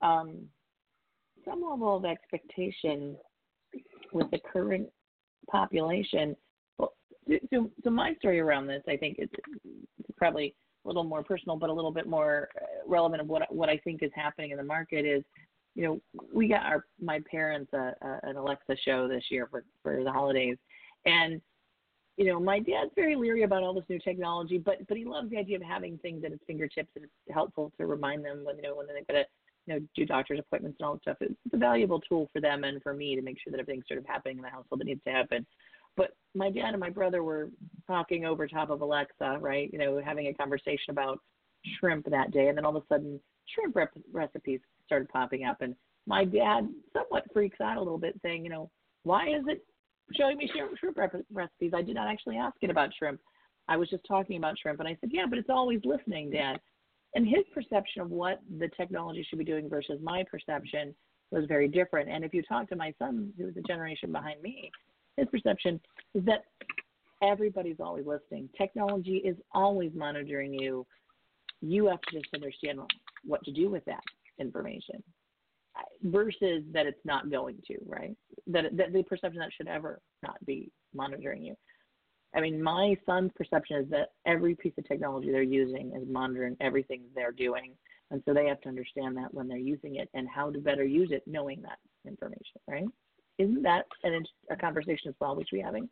um, 0.01 0.47
some 1.45 1.61
level 1.61 1.97
of 1.97 2.05
expectation 2.05 3.15
with 4.13 4.29
the 4.31 4.39
current 4.51 4.87
population. 5.49 6.35
Well, 6.77 6.93
so, 7.53 7.69
so 7.83 7.89
my 7.89 8.13
story 8.15 8.39
around 8.39 8.67
this, 8.67 8.83
I 8.87 8.97
think, 8.97 9.17
is 9.19 9.29
probably 10.17 10.55
a 10.85 10.87
little 10.87 11.03
more 11.03 11.23
personal, 11.23 11.57
but 11.57 11.69
a 11.69 11.73
little 11.73 11.91
bit 11.91 12.07
more 12.07 12.49
uh, 12.61 12.65
relevant 12.87 13.21
of 13.21 13.27
what 13.27 13.53
what 13.53 13.69
I 13.69 13.77
think 13.77 14.03
is 14.03 14.11
happening 14.15 14.51
in 14.51 14.57
the 14.57 14.63
market 14.63 15.05
is, 15.05 15.23
you 15.75 15.83
know, 15.83 16.01
we 16.33 16.47
got 16.47 16.65
our 16.65 16.85
my 16.99 17.19
parents 17.29 17.71
a, 17.73 17.93
a, 18.01 18.19
an 18.23 18.35
Alexa 18.35 18.75
show 18.83 19.07
this 19.07 19.23
year 19.29 19.47
for 19.49 19.63
for 19.83 20.03
the 20.03 20.11
holidays, 20.11 20.57
and 21.05 21.41
you 22.17 22.25
know, 22.25 22.39
my 22.39 22.59
dad's 22.59 22.91
very 22.95 23.15
leery 23.15 23.43
about 23.43 23.63
all 23.63 23.73
this 23.73 23.85
new 23.89 23.99
technology, 23.99 24.57
but 24.57 24.85
but 24.87 24.97
he 24.97 25.05
loves 25.05 25.29
the 25.29 25.37
idea 25.37 25.55
of 25.55 25.63
having 25.63 25.97
things 25.99 26.23
at 26.23 26.31
his 26.31 26.39
fingertips 26.45 26.89
and 26.95 27.05
it's 27.05 27.33
helpful 27.33 27.71
to 27.77 27.85
remind 27.85 28.25
them 28.25 28.43
when 28.43 28.57
you 28.57 28.63
know 28.63 28.75
when 28.75 28.87
they've 28.87 29.07
got 29.07 29.13
to 29.13 29.21
uh, 29.21 29.23
you 29.65 29.73
know 29.73 29.79
do 29.95 30.05
doctor's 30.05 30.39
appointments 30.39 30.77
and 30.79 30.87
all 30.87 30.93
that 30.93 31.01
stuff. 31.01 31.17
It's 31.21 31.53
a 31.53 31.57
valuable 31.57 31.99
tool 32.01 32.29
for 32.33 32.41
them 32.41 32.63
and 32.63 32.81
for 32.81 32.93
me 32.93 33.15
to 33.15 33.21
make 33.21 33.37
sure 33.41 33.51
that 33.51 33.59
everything's 33.59 33.87
sort 33.87 33.99
of 33.99 34.05
happening 34.05 34.37
in 34.37 34.43
the 34.43 34.49
household 34.49 34.79
that 34.79 34.85
needs 34.85 35.03
to 35.05 35.11
happen. 35.11 35.45
But 35.97 36.15
my 36.35 36.49
dad 36.49 36.69
and 36.69 36.79
my 36.79 36.89
brother 36.89 37.23
were 37.23 37.49
talking 37.87 38.25
over 38.25 38.47
top 38.47 38.69
of 38.69 38.81
Alexa, 38.81 39.37
right? 39.39 39.69
You 39.71 39.79
know, 39.79 40.01
having 40.03 40.27
a 40.27 40.33
conversation 40.33 40.91
about 40.91 41.19
shrimp 41.79 42.09
that 42.09 42.31
day, 42.31 42.47
and 42.47 42.57
then 42.57 42.65
all 42.65 42.75
of 42.75 42.83
a 42.83 42.93
sudden, 42.93 43.19
shrimp 43.53 43.75
rep- 43.75 43.91
recipes 44.11 44.61
started 44.85 45.09
popping 45.09 45.43
up, 45.43 45.57
and 45.61 45.75
my 46.07 46.23
dad 46.23 46.69
somewhat 46.93 47.23
freaks 47.33 47.59
out 47.61 47.77
a 47.77 47.81
little 47.81 47.97
bit, 47.97 48.19
saying, 48.23 48.43
you 48.43 48.49
know, 48.49 48.69
why 49.03 49.27
is 49.27 49.43
it 49.47 49.63
showing 50.15 50.37
me 50.37 50.49
shrimp, 50.51 50.77
shrimp 50.77 50.97
rep- 50.97 51.25
recipes? 51.31 51.71
I 51.75 51.81
did 51.81 51.95
not 51.95 52.07
actually 52.07 52.37
ask 52.37 52.55
it 52.61 52.69
about 52.69 52.89
shrimp. 52.97 53.19
I 53.67 53.77
was 53.77 53.89
just 53.89 54.03
talking 54.07 54.37
about 54.37 54.57
shrimp, 54.59 54.79
and 54.79 54.87
I 54.87 54.97
said, 54.99 55.11
yeah, 55.13 55.25
but 55.29 55.37
it's 55.37 55.49
always 55.49 55.79
listening, 55.83 56.31
Dad. 56.31 56.59
And 57.15 57.27
his 57.27 57.43
perception 57.53 58.01
of 58.01 58.09
what 58.09 58.41
the 58.59 58.69
technology 58.77 59.25
should 59.27 59.39
be 59.39 59.45
doing 59.45 59.69
versus 59.69 59.99
my 60.01 60.23
perception 60.29 60.95
was 61.31 61.45
very 61.47 61.67
different. 61.67 62.09
And 62.09 62.23
if 62.23 62.33
you 62.33 62.41
talk 62.43 62.69
to 62.69 62.75
my 62.75 62.93
son, 62.99 63.33
who's 63.37 63.55
a 63.57 63.61
generation 63.61 64.11
behind 64.11 64.41
me, 64.41 64.71
his 65.17 65.27
perception 65.29 65.79
is 66.13 66.23
that 66.25 66.45
everybody's 67.21 67.79
always 67.79 68.05
listening. 68.05 68.49
Technology 68.57 69.17
is 69.17 69.37
always 69.53 69.91
monitoring 69.93 70.53
you. 70.53 70.85
You 71.61 71.87
have 71.87 72.01
to 72.01 72.19
just 72.19 72.33
understand 72.33 72.79
what 73.23 73.43
to 73.43 73.51
do 73.51 73.69
with 73.69 73.85
that 73.85 74.03
information 74.39 75.03
versus 76.03 76.63
that 76.73 76.85
it's 76.85 77.05
not 77.05 77.29
going 77.29 77.57
to, 77.67 77.77
right? 77.85 78.15
That, 78.47 78.75
that 78.77 78.93
the 78.93 79.03
perception 79.03 79.39
that 79.39 79.51
should 79.55 79.67
ever 79.67 80.01
not 80.23 80.43
be 80.45 80.71
monitoring 80.93 81.43
you. 81.43 81.55
I 82.33 82.41
mean, 82.41 82.61
my 82.61 82.95
son's 83.05 83.31
perception 83.35 83.77
is 83.77 83.89
that 83.89 84.11
every 84.25 84.55
piece 84.55 84.73
of 84.77 84.87
technology 84.87 85.31
they're 85.31 85.41
using 85.41 85.91
is 85.95 86.07
monitoring 86.07 86.55
everything 86.61 87.03
they're 87.13 87.31
doing. 87.31 87.73
And 88.09 88.21
so 88.25 88.33
they 88.33 88.45
have 88.47 88.61
to 88.61 88.69
understand 88.69 89.17
that 89.17 89.33
when 89.33 89.47
they're 89.47 89.57
using 89.57 89.95
it 89.97 90.09
and 90.13 90.27
how 90.27 90.49
to 90.51 90.59
better 90.59 90.83
use 90.85 91.09
it, 91.11 91.23
knowing 91.25 91.61
that 91.61 91.79
information, 92.05 92.59
right? 92.67 92.85
Isn't 93.37 93.63
that 93.63 93.85
an, 94.03 94.25
a 94.49 94.55
conversation 94.55 95.09
as 95.09 95.15
well 95.19 95.35
we 95.35 95.43
should 95.43 95.57
be 95.57 95.61
having? 95.61 95.89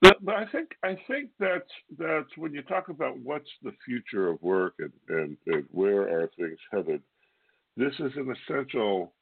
But, 0.00 0.24
but 0.24 0.36
I 0.36 0.46
think 0.46 0.70
I 0.84 0.96
think 1.08 1.30
that's 1.40 1.70
that's 1.98 2.36
when 2.36 2.54
you 2.54 2.62
talk 2.62 2.88
about 2.88 3.18
what's 3.18 3.50
the 3.62 3.72
future 3.84 4.28
of 4.28 4.40
work 4.42 4.74
and, 4.78 4.92
and, 5.08 5.36
and 5.46 5.64
where 5.72 6.02
are 6.02 6.30
things 6.38 6.58
headed, 6.70 7.02
this 7.76 7.92
is 7.98 8.12
an 8.14 8.32
essential 8.32 9.12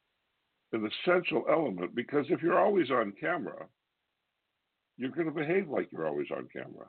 an 0.73 0.87
essential 1.05 1.45
element 1.49 1.95
because 1.95 2.25
if 2.29 2.43
you're 2.43 2.59
always 2.59 2.91
on 2.91 3.13
camera, 3.19 3.65
you're 4.97 5.11
going 5.11 5.27
to 5.27 5.33
behave 5.33 5.69
like 5.69 5.89
you're 5.91 6.07
always 6.07 6.27
on 6.31 6.47
camera. 6.51 6.87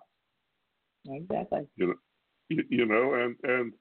Exactly. 1.07 1.67
You 1.77 1.89
know, 1.89 1.95
you, 2.49 2.65
you 2.69 2.87
know, 2.87 3.15
and 3.15 3.37
and 3.43 3.73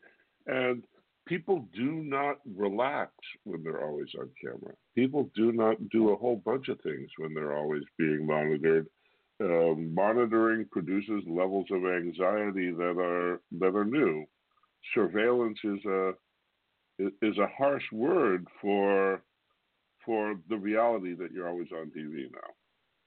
and 0.48 0.84
people 1.28 1.68
do 1.76 1.92
not 1.92 2.38
relax 2.56 3.12
when 3.44 3.64
they're 3.64 3.86
always 3.86 4.10
on 4.20 4.30
camera. 4.42 4.74
People 4.96 5.30
do 5.36 5.52
not 5.52 5.78
do 5.90 6.12
a 6.12 6.16
whole 6.16 6.42
bunch 6.46 6.70
of 6.70 6.80
things 6.82 7.10
when 7.18 7.34
they're 7.34 7.58
always 7.58 7.84
being 7.98 8.26
monitored. 8.26 8.88
Um, 9.40 9.94
monitoring 9.94 10.66
produces 10.72 11.24
levels 11.28 11.68
of 11.72 11.86
anxiety 11.86 12.72
that 12.72 12.98
are 13.00 13.42
that 13.60 13.76
are 13.76 13.86
new. 13.86 14.26
Surveillance 14.94 15.60
is 15.64 15.86
a 15.86 16.12
is 17.00 17.38
a 17.38 17.48
harsh 17.58 17.84
word 17.92 18.48
for 18.62 19.22
for 20.06 20.36
the 20.50 20.58
reality 20.58 21.14
that 21.14 21.32
you're 21.32 21.48
always 21.48 21.68
on 21.72 21.92
TV 21.96 22.32
now. 22.32 22.54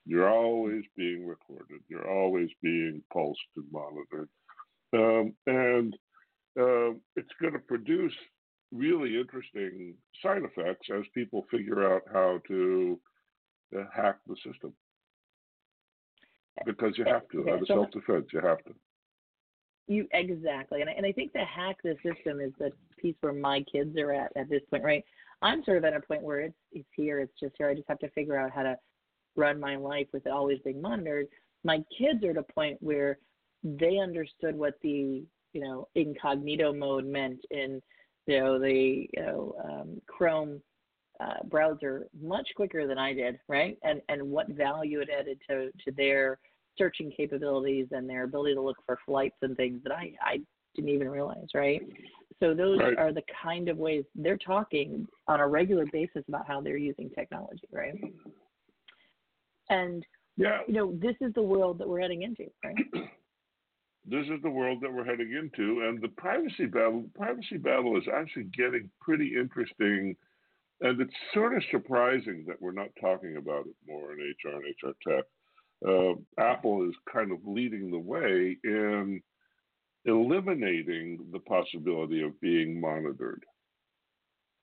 You're 0.07 0.31
always 0.31 0.83
being 0.97 1.27
recorded. 1.27 1.81
You're 1.89 2.11
always 2.11 2.49
being 2.63 3.03
pulsed 3.13 3.41
and 3.57 3.67
monitored, 3.71 4.29
um, 4.95 5.35
and 5.47 5.95
uh, 6.59 6.97
it's 7.17 7.33
going 7.41 7.53
to 7.53 7.59
produce 7.61 8.15
really 8.73 9.19
interesting 9.19 9.95
side 10.23 10.43
effects 10.43 10.89
as 10.97 11.05
people 11.15 11.45
figure 11.51 11.93
out 11.93 12.03
how 12.13 12.41
to 12.49 12.99
uh, 13.77 13.85
hack 13.95 14.17
the 14.27 14.37
system. 14.37 14.73
Because 16.65 16.99
you 16.99 17.05
have 17.05 17.29
to, 17.33 17.49
out 17.51 17.63
of 17.63 17.67
self 17.67 17.91
defense, 17.91 18.27
you 18.33 18.41
have 18.41 18.59
to. 18.65 18.75
You 19.87 20.07
exactly, 20.13 20.83
and 20.83 20.91
I, 20.91 20.93
and 20.93 21.07
I 21.07 21.13
think 21.13 21.33
the 21.33 21.45
hack 21.45 21.77
the 21.83 21.97
system 22.05 22.41
is 22.41 22.53
the 22.59 22.71
piece 22.99 23.17
where 23.21 23.33
my 23.33 23.65
kids 23.73 23.97
are 23.97 24.13
at 24.13 24.31
at 24.37 24.49
this 24.49 24.63
point, 24.71 24.85
right? 24.85 25.05
I'm 25.43 25.65
sort 25.65 25.79
of 25.79 25.85
at 25.85 25.95
a 25.95 26.01
point 26.01 26.23
where 26.23 26.41
it's 26.41 26.59
it's 26.73 26.89
here, 26.95 27.21
it's 27.21 27.33
just 27.41 27.55
here. 27.57 27.69
I 27.69 27.75
just 27.75 27.89
have 27.89 27.99
to 28.01 28.11
figure 28.11 28.37
out 28.37 28.51
how 28.55 28.63
to 28.63 28.77
run 29.37 29.61
my 29.61 29.77
life 29.77 30.07
with 30.13 30.27
it 30.27 30.33
always 30.33 30.59
being 30.65 30.81
monitored. 30.81 31.27
My 31.65 31.83
kids 31.97 32.25
are 32.25 32.31
at 32.31 32.37
a 32.37 32.43
point 32.43 32.79
where 32.81 33.19
they 33.63 33.99
understood 33.99 34.57
what 34.57 34.75
the 34.83 35.25
you 35.53 35.61
know 35.61 35.89
incognito 35.95 36.73
mode 36.73 37.07
meant 37.07 37.41
in 37.51 37.81
you 38.27 38.41
know 38.41 38.59
the 38.59 39.07
you 39.13 39.23
know 39.23 39.55
um, 39.65 40.01
Chrome 40.07 40.61
uh, 41.21 41.43
browser 41.45 42.09
much 42.21 42.49
quicker 42.57 42.87
than 42.87 42.99
I 42.99 43.13
did, 43.13 43.39
right? 43.49 43.77
And 43.83 44.01
and 44.09 44.23
what 44.23 44.49
value 44.49 45.01
it 45.01 45.09
added 45.11 45.39
to 45.49 45.71
to 45.85 45.93
their 45.97 46.39
searching 46.79 47.13
capabilities 47.15 47.89
and 47.91 48.09
their 48.09 48.25
ability 48.25 48.55
to 48.55 48.63
look 48.63 48.79
for 48.87 48.99
flights 49.05 49.37
and 49.43 49.57
things 49.57 49.83
that 49.83 49.93
I, 49.93 50.13
I 50.23 50.39
didn't 50.75 50.91
even 50.91 51.09
realize, 51.09 51.49
right? 51.55 51.83
So 52.39 52.55
those 52.55 52.79
right. 52.79 52.97
are 52.97 53.13
the 53.13 53.23
kind 53.43 53.69
of 53.69 53.77
ways 53.77 54.05
they're 54.15 54.39
talking 54.39 55.07
on 55.29 55.41
a 55.41 55.47
regular 55.47 55.85
basis 55.93 56.23
about 56.27 56.47
how 56.47 56.61
they're 56.61 56.79
using 56.79 57.11
technology, 57.11 57.69
right? 57.71 57.95
And 59.71 60.05
yeah, 60.37 60.59
you 60.67 60.75
know, 60.75 60.93
this 61.01 61.17
is 61.21 61.33
the 61.35 61.43
world 61.43 61.79
that 61.79 61.89
we're 61.89 62.01
heading 62.01 62.23
into, 62.23 62.51
right? 62.65 62.77
this 64.07 64.27
is 64.27 64.43
the 64.43 64.51
world 64.51 64.81
that 64.83 64.93
we're 64.93 65.05
heading 65.05 65.33
into, 65.33 65.87
and 65.87 66.01
the 66.01 66.09
privacy 66.09 66.67
battle. 66.67 67.05
Privacy 67.15 67.57
battle 67.57 67.97
is 67.97 68.05
actually 68.13 68.45
getting 68.45 68.91
pretty 69.01 69.33
interesting, 69.41 70.15
and 70.83 71.01
it's 71.01 71.15
sort 71.33 71.57
of 71.57 71.63
surprising 71.71 72.45
that 72.47 72.61
we're 72.61 72.73
not 72.73 72.91
talking 73.01 73.37
about 73.39 73.67
it 73.67 73.75
more 73.87 74.13
in 74.13 74.19
HR 74.19 74.57
and 74.57 74.75
HR 74.83 74.95
tech 75.09 75.25
uh, 75.87 76.13
Apple 76.39 76.89
is 76.89 76.95
kind 77.13 77.33
of 77.33 77.39
leading 77.47 77.91
the 77.91 77.99
way 77.99 78.57
in 78.65 79.23
eliminating 80.05 81.19
the 81.33 81.39
possibility 81.39 82.23
of 82.23 82.41
being 82.41 82.81
monitored. 82.81 83.45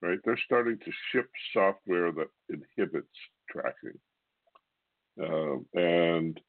Right? 0.01 0.19
They're 0.23 0.39
starting 0.45 0.77
to 0.77 0.91
ship 1.11 1.29
software 1.53 2.11
that 2.11 2.27
inhibits 2.49 3.07
tracking, 3.49 3.97
uh, 5.21 5.79
and 5.79 6.39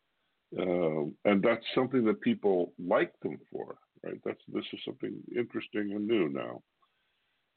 uh, 0.58 1.04
and 1.25 1.42
that's 1.42 1.64
something 1.75 2.04
that 2.04 2.20
people 2.20 2.72
like 2.78 3.12
them 3.22 3.38
for. 3.52 3.76
Right? 4.04 4.20
That's 4.25 4.40
this 4.48 4.64
is 4.72 4.80
something 4.84 5.14
interesting 5.37 5.92
and 5.92 6.06
new 6.06 6.28
now. 6.28 6.62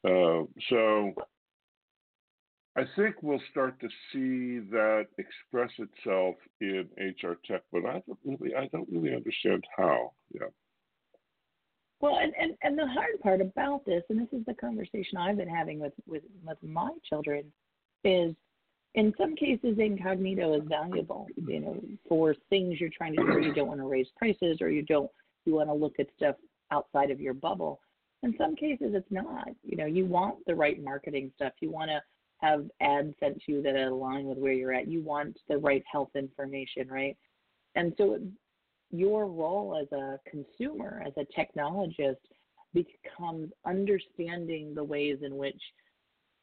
Uh, 0.04 0.44
so 0.68 1.14
I 2.76 2.84
think 2.96 3.16
we'll 3.22 3.42
start 3.50 3.78
to 3.80 3.88
see 4.12 4.66
that 4.70 5.06
express 5.18 5.70
itself 5.78 6.36
in 6.60 6.88
HR 6.98 7.34
tech, 7.46 7.62
but 7.70 7.84
I 7.84 8.02
don't 8.06 8.18
really, 8.24 8.54
I 8.54 8.68
don't 8.68 8.88
really 8.90 9.14
understand 9.14 9.62
how. 9.76 10.12
Yeah. 10.32 10.46
Well, 12.00 12.18
and, 12.18 12.32
and, 12.40 12.56
and 12.62 12.78
the 12.78 12.86
hard 12.86 13.20
part 13.22 13.40
about 13.40 13.84
this, 13.84 14.02
and 14.08 14.18
this 14.18 14.32
is 14.32 14.44
the 14.46 14.54
conversation 14.54 15.18
I've 15.18 15.36
been 15.36 15.48
having 15.48 15.78
with, 15.78 15.92
with, 16.06 16.22
with 16.44 16.58
my 16.62 16.90
children, 17.08 17.44
is 18.04 18.34
in 18.94 19.14
some 19.18 19.34
cases 19.34 19.78
incognito 19.78 20.54
is 20.54 20.62
valuable, 20.68 21.26
you 21.46 21.60
know, 21.60 21.80
for 22.08 22.34
things 22.50 22.80
you're 22.80 22.90
trying 22.90 23.16
to 23.16 23.22
do. 23.22 23.40
You 23.40 23.54
don't 23.54 23.68
want 23.68 23.80
to 23.80 23.86
raise 23.86 24.08
prices, 24.16 24.58
or 24.60 24.70
you 24.70 24.82
don't 24.82 25.10
you 25.44 25.54
want 25.54 25.68
to 25.68 25.74
look 25.74 25.94
at 25.98 26.06
stuff 26.16 26.36
outside 26.70 27.10
of 27.10 27.20
your 27.20 27.34
bubble. 27.34 27.80
In 28.22 28.34
some 28.38 28.54
cases, 28.54 28.92
it's 28.94 29.10
not. 29.10 29.48
You 29.64 29.76
know, 29.76 29.86
you 29.86 30.04
want 30.06 30.36
the 30.46 30.54
right 30.54 30.82
marketing 30.82 31.32
stuff. 31.36 31.52
You 31.60 31.70
want 31.70 31.90
to 31.90 32.00
have 32.38 32.66
ads 32.80 33.14
sent 33.18 33.40
to 33.42 33.52
you 33.52 33.62
that 33.62 33.76
align 33.76 34.26
with 34.26 34.38
where 34.38 34.52
you're 34.52 34.74
at. 34.74 34.88
You 34.88 35.00
want 35.00 35.38
the 35.48 35.58
right 35.58 35.82
health 35.90 36.10
information, 36.14 36.88
right? 36.88 37.16
And 37.74 37.94
so 37.96 38.18
your 38.90 39.26
role 39.26 39.80
as 39.80 39.90
a 39.96 40.20
consumer, 40.28 41.02
as 41.06 41.12
a 41.16 41.26
technologist, 41.38 42.16
becomes 42.74 43.50
understanding 43.66 44.74
the 44.74 44.84
ways 44.84 45.18
in 45.22 45.36
which 45.36 45.60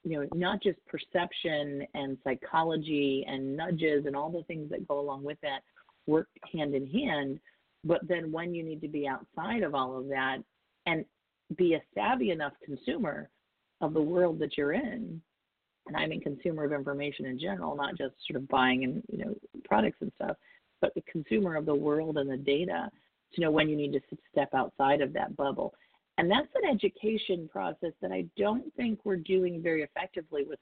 you 0.04 0.20
know 0.20 0.28
not 0.34 0.62
just 0.62 0.78
perception 0.86 1.86
and 1.94 2.18
psychology 2.24 3.26
and 3.28 3.56
nudges 3.56 4.06
and 4.06 4.16
all 4.16 4.32
the 4.32 4.44
things 4.44 4.70
that 4.70 4.88
go 4.88 5.00
along 5.00 5.24
with 5.24 5.38
that 5.42 5.60
work 6.08 6.30
hand 6.54 6.74
in 6.74 6.88
hand 6.88 7.40
but 7.84 8.02
then 8.08 8.32
when 8.32 8.54
you 8.54 8.64
need 8.64 8.82
to 8.82 8.88
be 8.88 9.08
outside 9.08 9.64
of 9.64 9.76
all 9.76 9.98
of 9.98 10.08
that 10.08 10.38
and 10.86 11.06
be 11.58 11.74
a 11.74 11.82
savvy 11.94 12.32
enough 12.32 12.54
consumer 12.64 13.30
of 13.82 13.94
the 13.94 14.02
world 14.02 14.40
that 14.40 14.58
you're 14.58 14.74
in 14.74 15.22
and 15.90 15.98
I 15.98 16.06
mean 16.08 16.22
consumer 16.22 16.64
of 16.64 16.72
information 16.72 17.26
in 17.26 17.40
general, 17.40 17.76
not 17.76 17.98
just 17.98 18.14
sort 18.28 18.42
of 18.42 18.48
buying 18.48 18.84
and 18.84 19.04
you 19.12 19.26
know 19.26 19.36
products 19.66 19.98
and 20.02 20.12
stuff, 20.16 20.38
but 20.82 20.94
the 20.96 21.04
consumer 21.12 21.56
of 21.56 21.66
the 21.66 21.76
world 21.76 22.18
and 22.18 22.30
the 22.30 22.38
data 22.38 22.90
to 23.34 23.42
know 23.42 23.52
when 23.52 23.70
you 23.70 23.76
need 23.76 23.94
to 23.94 24.02
step 24.32 24.50
outside 24.54 25.02
of 25.02 25.14
that 25.14 25.36
bubble. 25.36 25.74
And 26.20 26.30
that's 26.30 26.50
an 26.62 26.70
education 26.70 27.48
process 27.50 27.94
that 28.02 28.12
I 28.12 28.26
don't 28.38 28.66
think 28.76 29.00
we're 29.06 29.16
doing 29.16 29.64
very 29.64 29.84
effectively 29.84 30.44
with 30.46 30.60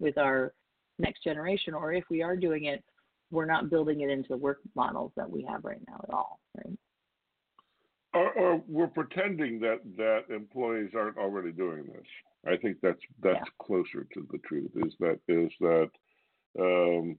with 0.00 0.18
our 0.18 0.52
next 0.98 1.22
generation, 1.22 1.74
or 1.74 1.92
if 1.92 2.02
we 2.10 2.24
are 2.24 2.36
doing 2.36 2.64
it, 2.64 2.82
we're 3.30 3.46
not 3.46 3.70
building 3.70 4.00
it 4.00 4.10
into 4.10 4.28
the 4.28 4.36
work 4.36 4.58
models 4.74 5.12
that 5.16 5.30
we 5.30 5.46
have 5.48 5.64
right 5.64 5.80
now 5.86 6.00
at 6.02 6.12
all. 6.12 6.40
Right? 6.56 6.76
Or, 8.14 8.32
or 8.32 8.62
we're 8.66 8.88
pretending 8.88 9.60
that 9.60 9.78
that 9.96 10.22
employees 10.34 10.90
aren't 10.96 11.18
already 11.18 11.52
doing 11.52 11.84
this. 11.84 12.06
I 12.44 12.56
think 12.56 12.78
that's 12.82 12.98
that's 13.22 13.38
yeah. 13.38 13.64
closer 13.64 14.08
to 14.12 14.26
the 14.32 14.38
truth. 14.38 14.72
Is 14.74 14.92
that 14.98 15.20
is 15.28 15.52
that 15.60 15.90
um, 16.58 17.16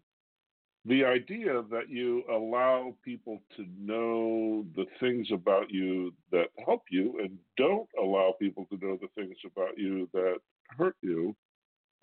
the 0.87 1.03
idea 1.03 1.63
that 1.69 1.89
you 1.89 2.23
allow 2.31 2.95
people 3.03 3.41
to 3.57 3.65
know 3.77 4.65
the 4.75 4.85
things 4.99 5.27
about 5.33 5.69
you 5.69 6.13
that 6.31 6.47
help 6.65 6.83
you, 6.89 7.19
and 7.21 7.37
don't 7.57 7.89
allow 8.01 8.33
people 8.39 8.65
to 8.71 8.77
know 8.85 8.97
the 9.01 9.09
things 9.15 9.35
about 9.45 9.77
you 9.77 10.09
that 10.13 10.37
hurt 10.77 10.95
you, 11.01 11.35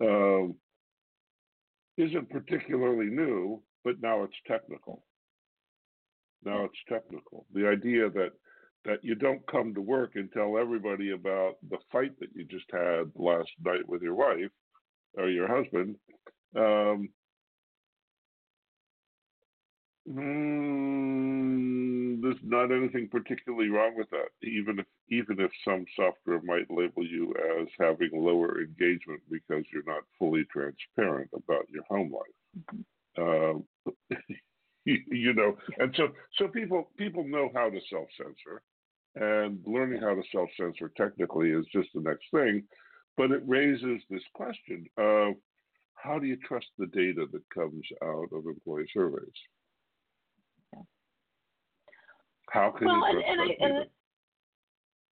um, 0.01 0.55
isn't 1.97 2.29
particularly 2.29 3.07
new. 3.07 3.61
But 3.83 4.01
now 4.01 4.23
it's 4.23 4.33
technical. 4.47 5.03
Now 6.43 6.65
it's 6.65 6.77
technical. 6.87 7.45
The 7.53 7.67
idea 7.67 8.09
that 8.11 8.31
that 8.85 9.03
you 9.03 9.15
don't 9.15 9.45
come 9.47 9.73
to 9.73 9.81
work 9.81 10.11
and 10.13 10.31
tell 10.31 10.59
everybody 10.59 11.11
about 11.11 11.55
the 11.71 11.77
fight 11.91 12.11
that 12.19 12.29
you 12.35 12.45
just 12.45 12.65
had 12.71 13.11
last 13.15 13.49
night 13.63 13.87
with 13.87 14.03
your 14.03 14.13
wife 14.13 14.51
or 15.17 15.27
your 15.27 15.47
husband. 15.47 15.95
Um, 16.55 17.09
mm, 20.09 21.55
there's 22.21 22.37
not 22.43 22.71
anything 22.71 23.07
particularly 23.09 23.69
wrong 23.69 23.95
with 23.95 24.09
that, 24.11 24.29
even 24.41 24.79
if 24.79 24.85
even 25.09 25.39
if 25.39 25.51
some 25.63 25.85
software 25.95 26.41
might 26.43 26.69
label 26.71 27.05
you 27.05 27.33
as 27.59 27.67
having 27.79 28.09
lower 28.13 28.61
engagement 28.61 29.21
because 29.29 29.63
you're 29.71 29.83
not 29.85 30.03
fully 30.17 30.43
transparent 30.51 31.29
about 31.33 31.69
your 31.69 31.83
home 31.83 32.11
life. 32.11 32.23
Mm-hmm. 32.59 32.81
Um, 33.21 33.63
you, 34.85 34.97
you 35.07 35.33
know, 35.33 35.55
and 35.77 35.93
so 35.95 36.09
so 36.37 36.47
people 36.47 36.89
people 36.97 37.23
know 37.27 37.49
how 37.53 37.69
to 37.69 37.79
self 37.89 38.07
censor, 38.17 38.61
and 39.15 39.59
learning 39.65 40.01
how 40.01 40.15
to 40.15 40.23
self 40.31 40.49
censor 40.59 40.91
technically 40.97 41.51
is 41.51 41.65
just 41.71 41.89
the 41.93 42.01
next 42.01 42.25
thing. 42.31 42.63
But 43.17 43.31
it 43.31 43.43
raises 43.45 44.01
this 44.09 44.23
question 44.33 44.85
of 44.97 45.35
how 45.93 46.19
do 46.19 46.27
you 46.27 46.37
trust 46.47 46.67
the 46.77 46.87
data 46.87 47.25
that 47.31 47.49
comes 47.53 47.85
out 48.03 48.29
of 48.31 48.45
employee 48.45 48.89
surveys? 48.93 49.33
How 52.49 52.71
can 52.71 52.87
well, 52.87 52.97
you 52.97 53.21
trust 53.21 53.25
and, 53.27 53.39
and 53.39 53.51
I, 53.51 53.79
and, 53.79 53.85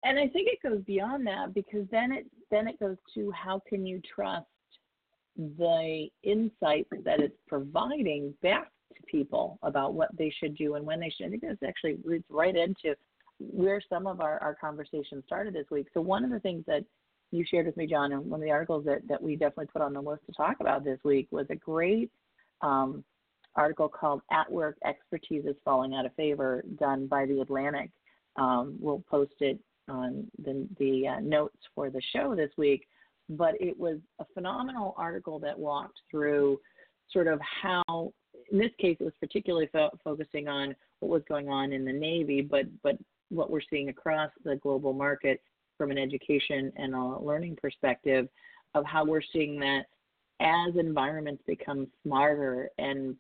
and 0.04 0.20
I 0.20 0.28
think 0.32 0.50
it 0.50 0.62
goes 0.62 0.82
beyond 0.86 1.25
that 1.28 1.54
because 1.54 1.88
then 1.92 2.12
it 2.12 2.25
then 2.52 2.68
it 2.68 2.80
goes 2.80 2.98
to 3.16 3.32
how 3.32 3.62
can 3.68 3.86
you 3.86 4.02
trust 4.16 4.46
the 5.36 6.08
insights 6.24 6.90
that 7.04 7.20
it's 7.20 7.38
providing 7.48 8.34
back 8.44 8.72
to 8.96 9.02
people 9.08 9.58
about 9.63 9.94
what 9.94 10.16
they 10.18 10.34
should 10.40 10.56
do 10.56 10.75
and 10.75 10.86
when 10.86 11.00
they 11.00 11.10
should. 11.10 11.28
I 11.28 11.30
think 11.30 11.42
this 11.42 11.58
actually 11.68 11.98
roots 12.04 12.28
right 12.30 12.56
into 12.56 12.96
where 13.40 13.82
some 13.90 14.06
of 14.06 14.22
our, 14.22 14.38
our 14.44 14.56
conversation 14.56 15.24
started 15.25 15.54
this 15.54 15.66
week. 15.72 15.88
So 15.94 16.02
one 16.02 16.24
of 16.24 16.30
the 16.30 16.40
things 16.40 16.63
that 16.68 16.84
you 17.32 17.44
shared 17.50 17.66
with 17.66 17.78
me, 17.78 17.88
John, 17.88 18.12
and 18.12 18.30
one 18.30 18.42
of 18.42 18.44
the 18.44 18.52
articles 18.52 18.86
that, 18.86 19.08
that 19.08 19.22
we 19.22 19.36
definitely 19.36 19.68
put 19.74 19.82
on 19.82 19.94
the 19.94 20.02
list 20.02 20.22
to 20.28 20.34
talk 20.34 20.58
about 20.60 20.84
this 20.84 21.00
week 21.04 21.28
was 21.32 21.48
a 21.50 21.56
great 21.56 22.12
um, 22.62 23.04
article 23.56 23.88
called 23.88 24.22
At 24.32 24.52
Work 24.52 24.78
Expertise 24.86 25.46
is 25.46 25.56
Falling 25.64 25.94
Out 25.94 26.06
of 26.06 26.14
Favor, 26.16 26.64
done 26.80 27.08
by 27.08 27.26
The 27.26 27.42
Atlantic. 27.42 27.92
Um, 28.36 28.76
we'll 28.80 29.04
post 29.10 29.34
it 29.40 29.60
on 29.88 30.26
the, 30.44 30.68
the 30.80 31.08
uh, 31.08 31.20
notes 31.20 31.58
for 31.76 31.90
the 31.90 32.02
show 32.14 32.36
this 32.36 32.52
week. 32.58 32.88
But 33.30 33.54
it 33.60 33.78
was 33.78 34.00
a 34.20 34.26
phenomenal 34.34 34.94
article 34.98 35.40
that 35.40 35.58
walked 35.58 36.00
through 36.12 36.60
sort 37.12 37.28
of 37.28 37.40
how, 37.62 38.12
in 38.52 38.58
this 38.58 38.72
case, 38.80 38.98
it 39.00 39.04
was 39.04 39.14
particularly 39.20 39.70
fo- 39.72 39.98
focusing 40.04 40.48
on 40.48 40.76
what 41.00 41.10
was 41.10 41.24
going 41.30 41.50
on 41.50 41.72
in 41.72 41.86
the 41.86 41.94
Navy, 41.94 42.42
but 42.42 42.66
but 42.82 42.98
what 43.30 43.50
we're 43.50 43.62
seeing 43.70 43.90
across 43.90 44.30
the 44.44 44.58
global 44.58 44.94
market 44.94 45.42
from 45.78 45.90
an 45.90 45.98
education 45.98 46.72
and 46.76 46.94
a 46.94 47.20
learning 47.20 47.58
perspective 47.62 48.28
of 48.76 48.86
how 48.86 49.06
we're 49.06 49.22
seeing 49.32 49.60
that 49.60 49.86
as 50.40 50.76
environments 50.78 51.42
become 51.48 51.88
smarter 52.04 52.70
and 52.78 53.16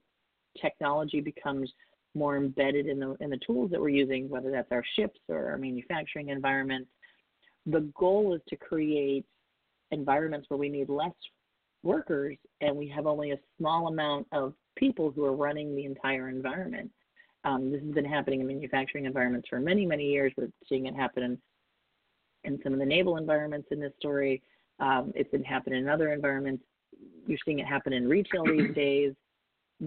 technology 0.61 1.21
becomes 1.21 1.71
more 2.15 2.37
embedded 2.37 2.87
in 2.87 2.99
the 2.99 3.15
in 3.19 3.29
the 3.29 3.39
tools 3.45 3.71
that 3.71 3.81
we're 3.81 3.89
using, 3.89 4.29
whether 4.29 4.51
that's 4.51 4.71
our 4.71 4.83
ships 4.95 5.19
or 5.29 5.49
our 5.49 5.57
manufacturing 5.57 6.29
environments. 6.29 6.89
The 7.65 7.81
goal 7.97 8.35
is 8.35 8.41
to 8.49 8.55
create 8.55 9.25
environments 9.91 10.49
where 10.49 10.57
we 10.57 10.69
need 10.69 10.89
less 10.89 11.13
workers 11.83 12.37
and 12.61 12.75
we 12.75 12.87
have 12.87 13.05
only 13.05 13.31
a 13.31 13.39
small 13.57 13.87
amount 13.87 14.27
of 14.31 14.53
people 14.75 15.11
who 15.11 15.23
are 15.25 15.35
running 15.35 15.75
the 15.75 15.85
entire 15.85 16.29
environment. 16.29 16.89
Um, 17.45 17.71
this 17.71 17.81
has 17.81 17.91
been 17.93 18.05
happening 18.05 18.41
in 18.41 18.47
manufacturing 18.47 19.05
environments 19.05 19.47
for 19.49 19.59
many, 19.59 19.85
many 19.85 20.05
years. 20.05 20.33
We're 20.37 20.49
seeing 20.67 20.85
it 20.85 20.95
happen 20.95 21.23
in, 21.23 21.37
in 22.45 22.59
some 22.63 22.73
of 22.73 22.79
the 22.79 22.85
naval 22.85 23.17
environments 23.17 23.67
in 23.71 23.79
this 23.79 23.91
story. 23.99 24.41
Um, 24.79 25.11
it's 25.15 25.29
been 25.29 25.43
happening 25.43 25.79
in 25.79 25.89
other 25.89 26.13
environments. 26.13 26.63
You're 27.27 27.37
seeing 27.45 27.59
it 27.59 27.67
happen 27.67 27.93
in 27.93 28.07
retail 28.07 28.45
these 28.45 28.73
days. 28.73 29.13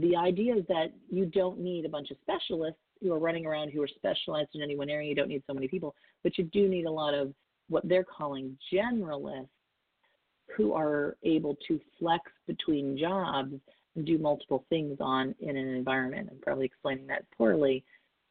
The 0.01 0.15
idea 0.15 0.55
is 0.55 0.65
that 0.69 0.93
you 1.09 1.25
don't 1.25 1.59
need 1.59 1.87
a 1.87 1.89
bunch 1.89 2.11
of 2.11 2.19
specialists 2.21 2.81
who 3.01 3.13
are 3.13 3.19
running 3.19 3.47
around 3.47 3.71
who 3.71 3.83
are 3.83 3.89
specialized 3.89 4.51
in 4.55 4.61
any 4.61 4.77
one 4.77 4.91
area. 4.91 5.09
You 5.09 5.15
don't 5.15 5.29
need 5.29 5.43
so 5.47 5.55
many 5.55 5.69
people, 5.69 5.95
but 6.23 6.37
you 6.37 6.45
do 6.45 6.69
need 6.69 6.85
a 6.85 6.91
lot 6.91 7.15
of 7.15 7.33
what 7.69 7.89
they're 7.89 8.05
calling 8.05 8.59
generalists 8.73 9.49
who 10.55 10.75
are 10.75 11.17
able 11.23 11.57
to 11.67 11.81
flex 11.99 12.31
between 12.47 12.99
jobs 12.99 13.55
and 13.97 14.05
do 14.05 14.19
multiple 14.19 14.67
things 14.69 14.99
on 15.01 15.35
in 15.41 15.57
an 15.57 15.69
environment. 15.69 16.29
I'm 16.31 16.41
probably 16.43 16.67
explaining 16.67 17.07
that 17.07 17.25
poorly, 17.37 17.83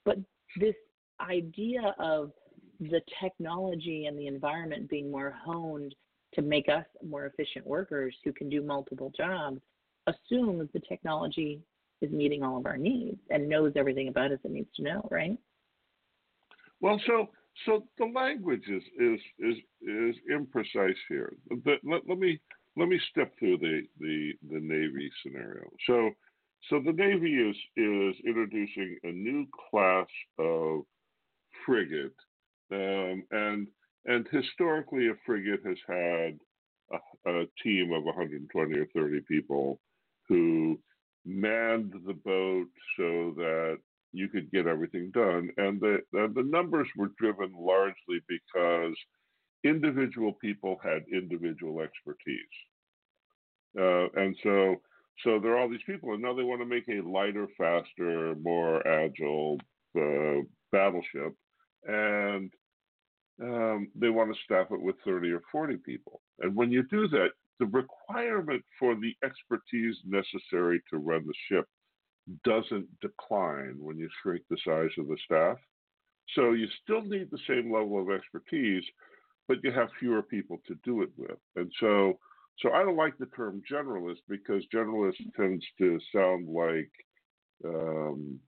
but 0.06 0.17
this 0.60 0.75
idea 1.19 1.95
of 1.97 2.32
the 2.80 3.01
technology 3.21 4.06
and 4.06 4.17
the 4.17 4.28
environment 4.28 4.88
being 4.88 5.10
more 5.10 5.36
honed 5.43 5.95
to 6.36 6.43
make 6.43 6.69
us 6.69 6.86
more 7.04 7.25
efficient 7.25 7.65
workers 7.65 8.15
who 8.23 8.32
can 8.32 8.49
do 8.49 8.62
multiple 8.62 9.12
jobs 9.17 9.62
assumes 10.07 10.69
the 10.73 10.79
technology 10.79 11.61
is 12.01 12.11
meeting 12.11 12.43
all 12.43 12.57
of 12.57 12.65
our 12.65 12.77
needs 12.77 13.19
and 13.29 13.47
knows 13.47 13.73
everything 13.75 14.07
about 14.07 14.31
us 14.31 14.39
it 14.43 14.51
needs 14.51 14.69
to 14.75 14.83
know, 14.83 15.07
right? 15.11 15.37
Well, 16.81 16.99
so 17.07 17.29
so 17.65 17.83
the 17.97 18.05
language 18.05 18.63
is 18.67 18.83
is 18.99 19.19
is, 19.39 19.55
is 19.81 20.15
imprecise 20.31 20.97
here. 21.07 21.33
But 21.63 21.79
let, 21.83 22.01
let 22.07 22.19
me 22.19 22.39
let 22.77 22.89
me 22.89 22.99
step 23.11 23.33
through 23.39 23.57
the, 23.57 23.81
the, 23.99 24.33
the 24.51 24.59
Navy 24.59 25.09
scenario. 25.23 25.63
So, 25.87 26.11
so 26.69 26.81
the 26.85 26.91
Navy 26.91 27.35
is, 27.35 27.55
is 27.77 28.15
introducing 28.25 28.97
a 29.03 29.11
new 29.11 29.45
class 29.69 30.07
of 30.39 30.81
frigate, 31.65 32.15
um, 32.71 33.23
and 33.31 33.67
and 34.07 34.27
historically 34.31 35.07
a 35.07 35.13
frigate 35.25 35.61
has 35.65 35.77
had 35.87 36.39
a, 36.91 37.41
a, 37.41 37.45
team 37.63 37.91
of 37.91 38.03
120 38.03 38.79
or 38.79 38.85
30 38.93 39.21
people 39.21 39.79
who 40.27 40.79
manned 41.25 41.93
the 42.05 42.13
boat 42.13 42.67
so 42.97 43.33
that 43.38 43.77
you 44.11 44.29
could 44.29 44.49
get 44.51 44.67
everything 44.67 45.11
done, 45.11 45.49
and 45.57 45.79
the 45.81 45.99
and 46.13 46.33
the 46.33 46.43
numbers 46.43 46.88
were 46.95 47.11
driven 47.17 47.51
largely 47.57 48.21
because 48.27 48.95
individual 49.63 50.33
people 50.33 50.77
had 50.83 51.03
individual 51.11 51.81
expertise. 51.81 52.38
Uh, 53.77 54.07
and 54.15 54.38
so, 54.41 54.75
so 55.23 55.39
there 55.39 55.53
are 55.53 55.57
all 55.57 55.69
these 55.69 55.79
people, 55.85 56.13
and 56.13 56.21
now 56.21 56.33
they 56.33 56.43
want 56.43 56.61
to 56.61 56.65
make 56.65 56.88
a 56.88 57.05
lighter, 57.05 57.47
faster, 57.57 58.35
more 58.35 58.88
agile 58.88 59.59
uh, 59.97 60.41
battleship, 60.71 61.33
and 61.85 62.51
um, 63.41 63.89
they 63.95 64.09
want 64.09 64.33
to 64.33 64.41
staff 64.43 64.67
it 64.71 64.81
with 64.81 64.95
30 65.03 65.31
or 65.31 65.41
40 65.51 65.77
people. 65.77 66.21
And 66.39 66.55
when 66.55 66.71
you 66.71 66.83
do 66.83 67.07
that, 67.09 67.31
the 67.59 67.65
requirement 67.67 68.63
for 68.79 68.95
the 68.95 69.13
expertise 69.23 69.95
necessary 70.05 70.81
to 70.89 70.97
run 70.97 71.25
the 71.25 71.33
ship 71.49 71.67
doesn't 72.43 72.87
decline 73.01 73.75
when 73.79 73.97
you 73.97 74.09
shrink 74.21 74.43
the 74.49 74.57
size 74.65 74.89
of 74.97 75.07
the 75.07 75.17
staff. 75.25 75.57
So 76.33 76.53
you 76.53 76.67
still 76.83 77.01
need 77.01 77.29
the 77.29 77.39
same 77.47 77.71
level 77.71 78.01
of 78.01 78.09
expertise, 78.09 78.83
but 79.47 79.63
you 79.63 79.71
have 79.71 79.89
fewer 79.99 80.23
people 80.23 80.57
to 80.67 80.75
do 80.83 81.03
it 81.03 81.09
with. 81.17 81.37
And 81.55 81.71
so, 81.79 82.17
so 82.59 82.71
I 82.71 82.83
don't 82.83 82.97
like 82.97 83.17
the 83.17 83.27
term 83.27 83.61
generalist 83.71 84.21
because 84.27 84.63
generalist 84.73 85.17
tends 85.35 85.63
to 85.77 85.99
sound 86.13 86.47
like 86.47 86.91
um, 87.63 88.39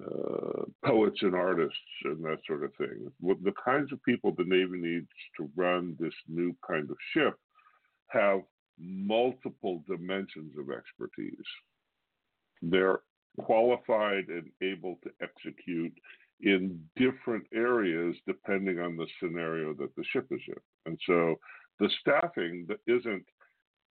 uh, 0.00 0.64
poets 0.84 1.18
and 1.22 1.34
artists 1.34 1.76
and 2.04 2.24
that 2.24 2.38
sort 2.46 2.64
of 2.64 2.72
thing. 2.76 3.10
The 3.20 3.52
kinds 3.64 3.92
of 3.92 4.02
people 4.04 4.32
the 4.32 4.44
Navy 4.44 4.78
needs 4.78 5.08
to 5.38 5.50
run 5.56 5.96
this 5.98 6.14
new 6.28 6.56
kind 6.66 6.88
of 6.88 6.96
ship 7.12 7.34
have 8.08 8.40
multiple 8.78 9.82
dimensions 9.86 10.52
of 10.58 10.70
expertise. 10.70 11.36
They're 12.62 13.00
qualified 13.40 14.28
and 14.28 14.50
able 14.62 14.98
to 15.04 15.10
execute 15.20 15.92
in 16.40 16.80
different 16.96 17.44
areas 17.54 18.16
depending 18.26 18.80
on 18.80 18.96
the 18.96 19.06
scenario 19.20 19.74
that 19.74 19.94
the 19.96 20.04
ship 20.12 20.26
is 20.30 20.40
in. 20.48 20.54
And 20.86 20.98
so 21.06 21.36
the 21.78 21.88
staffing 22.00 22.66
that 22.68 22.80
isn't 22.86 23.24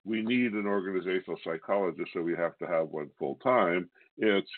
we 0.04 0.22
need 0.22 0.52
an 0.52 0.66
organizational 0.66 1.38
psychologist, 1.44 2.10
so 2.12 2.22
we 2.22 2.34
have 2.34 2.56
to 2.58 2.66
have 2.66 2.88
one 2.88 3.10
full 3.18 3.38
time. 3.42 3.88
It's 4.16 4.50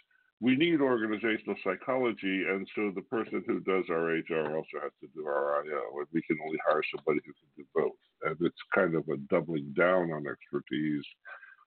we 0.42 0.57
need 0.57 0.81
organizational 0.81 1.55
psychology, 1.62 2.44
and 2.48 2.68
so 2.74 2.90
the 2.92 3.02
person 3.02 3.44
who 3.46 3.61
does 3.61 3.85
our 3.88 4.07
HR 4.07 4.57
also 4.57 4.83
has 4.83 4.90
to 5.00 5.07
do 5.14 5.24
our 5.24 5.62
IO, 5.62 5.98
and 5.98 6.07
we 6.12 6.20
can 6.22 6.37
only 6.44 6.59
hire 6.66 6.83
somebody 6.96 7.20
who 7.24 7.33
can 7.33 7.48
do 7.57 7.64
both. 7.72 7.92
And 8.22 8.37
it's 8.40 8.57
kind 8.74 8.96
of 8.96 9.09
a 9.09 9.18
doubling 9.31 9.72
down 9.76 10.11
on 10.11 10.24
expertise 10.26 11.05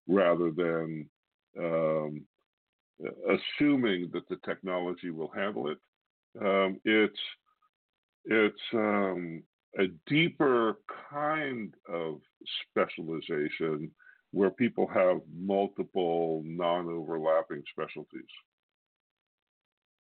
rather 0.08 0.52
than 0.52 1.10
um, 1.58 2.22
assuming 3.30 4.10
that 4.12 4.28
the 4.28 4.38
technology 4.46 5.10
will 5.10 5.32
handle 5.34 5.70
it. 5.70 5.78
Um, 6.42 6.82
it's 6.84 7.20
it's 8.26 8.62
um, 8.74 9.42
a 9.80 9.86
deeper 10.06 10.80
kind 11.10 11.74
of 11.88 12.20
specialization 12.70 13.90
where 14.32 14.50
people 14.50 14.86
have 14.88 15.22
multiple 15.34 16.44
non-overlapping 16.46 17.64
specialties. 17.72 18.24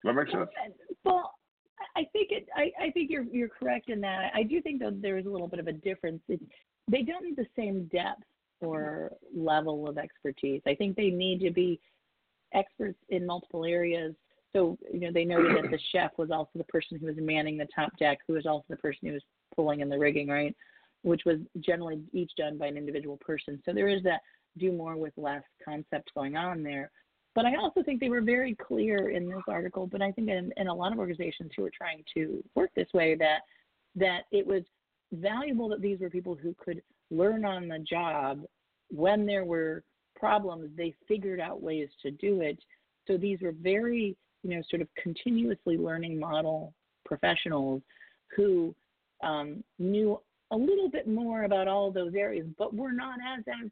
Does 0.03 0.09
that 0.09 0.13
make 0.15 0.31
sense? 0.31 0.49
Well, 1.03 1.33
I 1.95 2.05
think 2.13 2.31
it. 2.31 2.47
I, 2.55 2.71
I 2.81 2.91
think 2.91 3.09
you're 3.09 3.23
you're 3.23 3.49
correct 3.49 3.89
in 3.89 4.01
that. 4.01 4.31
I 4.33 4.43
do 4.43 4.61
think 4.61 4.81
that 4.81 5.01
there 5.01 5.17
is 5.17 5.25
a 5.25 5.29
little 5.29 5.47
bit 5.47 5.59
of 5.59 5.67
a 5.67 5.73
difference. 5.73 6.21
It, 6.27 6.41
they 6.89 7.03
don't 7.03 7.23
need 7.23 7.35
the 7.35 7.47
same 7.55 7.85
depth 7.91 8.23
or 8.61 9.11
level 9.35 9.87
of 9.87 9.97
expertise. 9.97 10.61
I 10.67 10.75
think 10.75 10.95
they 10.95 11.09
need 11.09 11.39
to 11.41 11.51
be 11.51 11.79
experts 12.53 12.99
in 13.09 13.25
multiple 13.25 13.65
areas. 13.65 14.13
So 14.53 14.77
you 14.91 15.01
know 15.01 15.11
they 15.13 15.25
noted 15.25 15.55
that 15.55 15.71
the 15.71 15.79
chef 15.91 16.11
was 16.17 16.31
also 16.31 16.51
the 16.55 16.63
person 16.65 16.97
who 16.99 17.07
was 17.07 17.15
manning 17.17 17.57
the 17.57 17.67
top 17.73 17.91
deck, 17.97 18.19
who 18.27 18.33
was 18.33 18.45
also 18.45 18.65
the 18.69 18.77
person 18.77 19.07
who 19.07 19.13
was 19.13 19.23
pulling 19.55 19.81
in 19.81 19.89
the 19.89 19.97
rigging, 19.97 20.27
right? 20.27 20.55
Which 21.03 21.21
was 21.25 21.37
generally 21.59 22.01
each 22.13 22.31
done 22.37 22.57
by 22.57 22.67
an 22.67 22.77
individual 22.77 23.17
person. 23.17 23.61
So 23.65 23.73
there 23.73 23.87
is 23.87 24.03
that 24.03 24.21
do 24.57 24.71
more 24.71 24.97
with 24.97 25.13
less 25.17 25.43
concept 25.63 26.11
going 26.13 26.35
on 26.35 26.63
there. 26.63 26.91
But 27.33 27.45
I 27.45 27.55
also 27.55 27.81
think 27.81 27.99
they 27.99 28.09
were 28.09 28.21
very 28.21 28.55
clear 28.55 29.09
in 29.09 29.29
this 29.29 29.43
article, 29.47 29.87
but 29.87 30.01
I 30.01 30.11
think 30.11 30.29
in, 30.29 30.51
in 30.57 30.67
a 30.67 30.73
lot 30.73 30.91
of 30.91 30.99
organizations 30.99 31.51
who 31.55 31.65
are 31.65 31.71
trying 31.75 32.03
to 32.13 32.43
work 32.55 32.71
this 32.75 32.91
way 32.93 33.15
that 33.15 33.41
that 33.95 34.21
it 34.31 34.45
was 34.45 34.63
valuable 35.13 35.67
that 35.69 35.81
these 35.81 35.99
were 35.99 36.09
people 36.09 36.35
who 36.35 36.55
could 36.57 36.81
learn 37.09 37.43
on 37.45 37.67
the 37.67 37.79
job 37.79 38.41
when 38.89 39.25
there 39.25 39.45
were 39.45 39.83
problems, 40.15 40.69
they 40.75 40.93
figured 41.07 41.39
out 41.39 41.61
ways 41.61 41.89
to 42.01 42.11
do 42.11 42.41
it. 42.41 42.57
So 43.07 43.17
these 43.17 43.39
were 43.41 43.53
very, 43.53 44.15
you 44.43 44.55
know, 44.55 44.61
sort 44.69 44.81
of 44.81 44.87
continuously 45.01 45.77
learning 45.77 46.19
model 46.19 46.73
professionals 47.05 47.81
who 48.35 48.73
um, 49.23 49.63
knew 49.79 50.19
a 50.51 50.55
little 50.55 50.89
bit 50.89 51.07
more 51.07 51.43
about 51.43 51.67
all 51.67 51.91
those 51.91 52.13
areas, 52.15 52.45
but 52.57 52.73
were 52.73 52.91
not 52.91 53.17
as, 53.37 53.43
as 53.47 53.69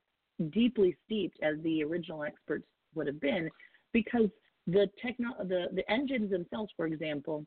deeply 0.51 0.95
steeped 1.05 1.37
as 1.41 1.55
the 1.63 1.83
original 1.83 2.23
experts 2.23 2.65
would 2.95 3.07
have 3.07 3.19
been 3.19 3.49
because 3.93 4.29
the 4.67 4.87
techno 5.01 5.29
the, 5.39 5.65
the 5.73 5.89
engines 5.91 6.31
themselves, 6.31 6.71
for 6.75 6.85
example, 6.85 7.45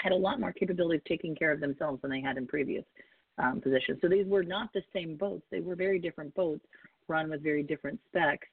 had 0.00 0.12
a 0.12 0.16
lot 0.16 0.40
more 0.40 0.52
capability 0.52 0.96
of 0.96 1.04
taking 1.04 1.34
care 1.34 1.52
of 1.52 1.60
themselves 1.60 2.00
than 2.02 2.10
they 2.10 2.20
had 2.20 2.36
in 2.36 2.46
previous 2.46 2.84
um, 3.38 3.60
positions. 3.60 3.98
So 4.00 4.08
these 4.08 4.26
were 4.26 4.42
not 4.42 4.72
the 4.72 4.82
same 4.92 5.16
boats. 5.16 5.44
They 5.50 5.60
were 5.60 5.76
very 5.76 5.98
different 5.98 6.34
boats 6.34 6.64
run 7.08 7.30
with 7.30 7.42
very 7.42 7.62
different 7.62 7.98
specs. 8.08 8.46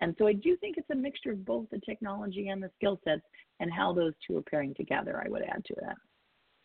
And 0.00 0.14
so 0.18 0.26
I 0.26 0.32
do 0.32 0.56
think 0.56 0.76
it's 0.76 0.90
a 0.90 0.94
mixture 0.94 1.32
of 1.32 1.44
both 1.44 1.70
the 1.70 1.80
technology 1.80 2.48
and 2.48 2.62
the 2.62 2.70
skill 2.76 3.00
sets 3.04 3.22
and 3.60 3.72
how 3.72 3.92
those 3.92 4.12
two 4.26 4.36
are 4.36 4.42
pairing 4.42 4.74
together, 4.74 5.22
I 5.24 5.28
would 5.28 5.42
add 5.42 5.64
to 5.64 5.74
that. 5.80 5.96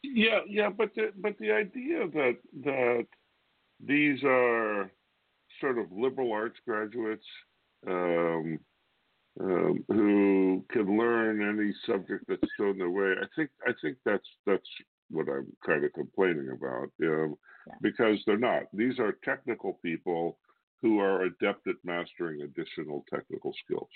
Yeah, 0.03 0.39
yeah, 0.47 0.69
but 0.69 0.91
the 0.95 1.11
but 1.17 1.37
the 1.39 1.51
idea 1.51 2.07
that 2.07 2.37
that 2.63 3.07
these 3.83 4.23
are 4.23 4.91
sort 5.59 5.77
of 5.77 5.91
liberal 5.91 6.31
arts 6.31 6.57
graduates 6.65 7.25
um, 7.87 8.59
um, 9.39 9.83
who 9.87 10.65
can 10.71 10.97
learn 10.97 11.41
any 11.41 11.73
subject 11.85 12.25
that's 12.27 12.41
thrown 12.55 12.77
their 12.77 12.89
way. 12.89 13.13
I 13.21 13.25
think 13.35 13.49
I 13.67 13.71
think 13.81 13.97
that's 14.05 14.27
that's 14.45 14.67
what 15.09 15.27
I'm 15.29 15.47
kind 15.65 15.83
of 15.85 15.93
complaining 15.93 16.49
about, 16.49 16.89
you 16.97 17.09
know, 17.09 17.37
yeah. 17.67 17.73
because 17.81 18.19
they're 18.25 18.37
not. 18.37 18.63
These 18.73 18.99
are 18.99 19.17
technical 19.23 19.79
people 19.81 20.37
who 20.81 20.99
are 20.99 21.23
adept 21.23 21.67
at 21.67 21.75
mastering 21.83 22.41
additional 22.41 23.05
technical 23.09 23.53
skills. 23.63 23.89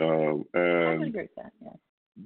Um, 0.00 0.44
and 0.54 1.12
that, 1.14 1.28
yeah. 1.36 1.68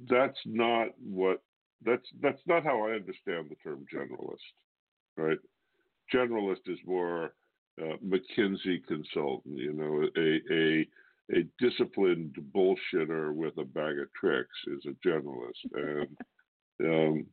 that's 0.09 0.39
not 0.45 0.89
what 0.99 1.41
that's 1.83 2.05
that's 2.21 2.41
not 2.45 2.63
how 2.63 2.85
I 2.87 2.91
understand 2.91 3.49
the 3.49 3.55
term 3.63 3.85
generalist, 3.93 4.37
right? 5.17 5.39
Generalist 6.13 6.67
is 6.67 6.79
more 6.85 7.33
uh, 7.81 7.97
McKinsey 8.05 8.85
consultant, 8.87 9.57
you 9.57 9.73
know, 9.73 10.07
a 10.15 10.53
a 10.53 10.87
a 11.33 11.43
disciplined 11.59 12.35
bullshitter 12.55 13.33
with 13.33 13.57
a 13.57 13.65
bag 13.65 13.97
of 13.99 14.11
tricks 14.13 14.55
is 14.67 14.85
a 14.85 15.07
generalist, 15.07 15.63
and 15.73 16.17
um, 16.81 17.25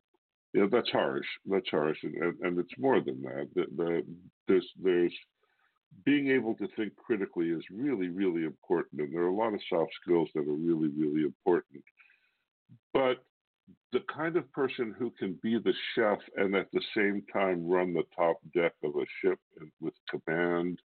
know 0.55 0.68
that's 0.70 0.90
harsh. 0.90 1.26
That's 1.46 1.68
harsh, 1.70 1.98
and, 2.02 2.14
and, 2.14 2.35
and 2.40 2.59
it's 2.59 2.78
more 2.78 3.00
than 3.00 3.22
that. 3.22 3.48
The, 3.55 3.66
the, 3.76 4.02
there's 4.48 4.68
there's 4.83 5.14
being 6.05 6.28
able 6.28 6.55
to 6.55 6.68
think 6.74 6.96
critically 6.96 7.50
is 7.50 7.64
really 7.70 8.09
really 8.09 8.44
important, 8.44 9.02
and 9.02 9.14
there 9.14 9.22
are 9.22 9.28
a 9.28 9.35
lot 9.35 9.55
of 9.55 9.61
soft 9.68 9.92
skills 10.02 10.28
that 10.35 10.48
are 10.48 10.55
really 10.55 10.88
really 10.88 11.22
important. 11.22 11.83
But 12.94 13.24
the 13.92 14.00
kind 14.12 14.37
of 14.37 14.50
person 14.52 14.94
who 14.98 15.11
can 15.18 15.38
be 15.42 15.59
the 15.59 15.74
chef 15.94 16.18
and 16.37 16.55
at 16.55 16.68
the 16.72 16.83
same 16.96 17.22
time 17.33 17.66
run 17.66 17.92
the 17.92 18.05
top 18.16 18.38
deck 18.55 18.72
of 18.83 18.94
a 18.96 19.07
ship 19.20 19.38
with 19.81 19.94
command 20.11 20.78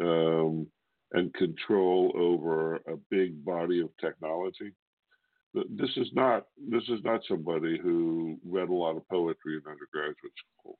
um, 0.00 0.66
and 1.14 1.32
control 1.34 2.12
over 2.16 2.76
a 2.76 2.96
big 3.08 3.42
body 3.44 3.80
of 3.80 3.88
technology. 4.00 4.72
This 5.54 5.90
is 5.96 6.08
not 6.12 6.46
this 6.68 6.82
is 6.88 6.98
not 7.04 7.20
somebody 7.28 7.78
who 7.80 8.36
read 8.44 8.68
a 8.68 8.74
lot 8.74 8.96
of 8.96 9.08
poetry 9.08 9.54
in 9.54 9.62
undergraduate 9.70 10.32
school. 10.58 10.76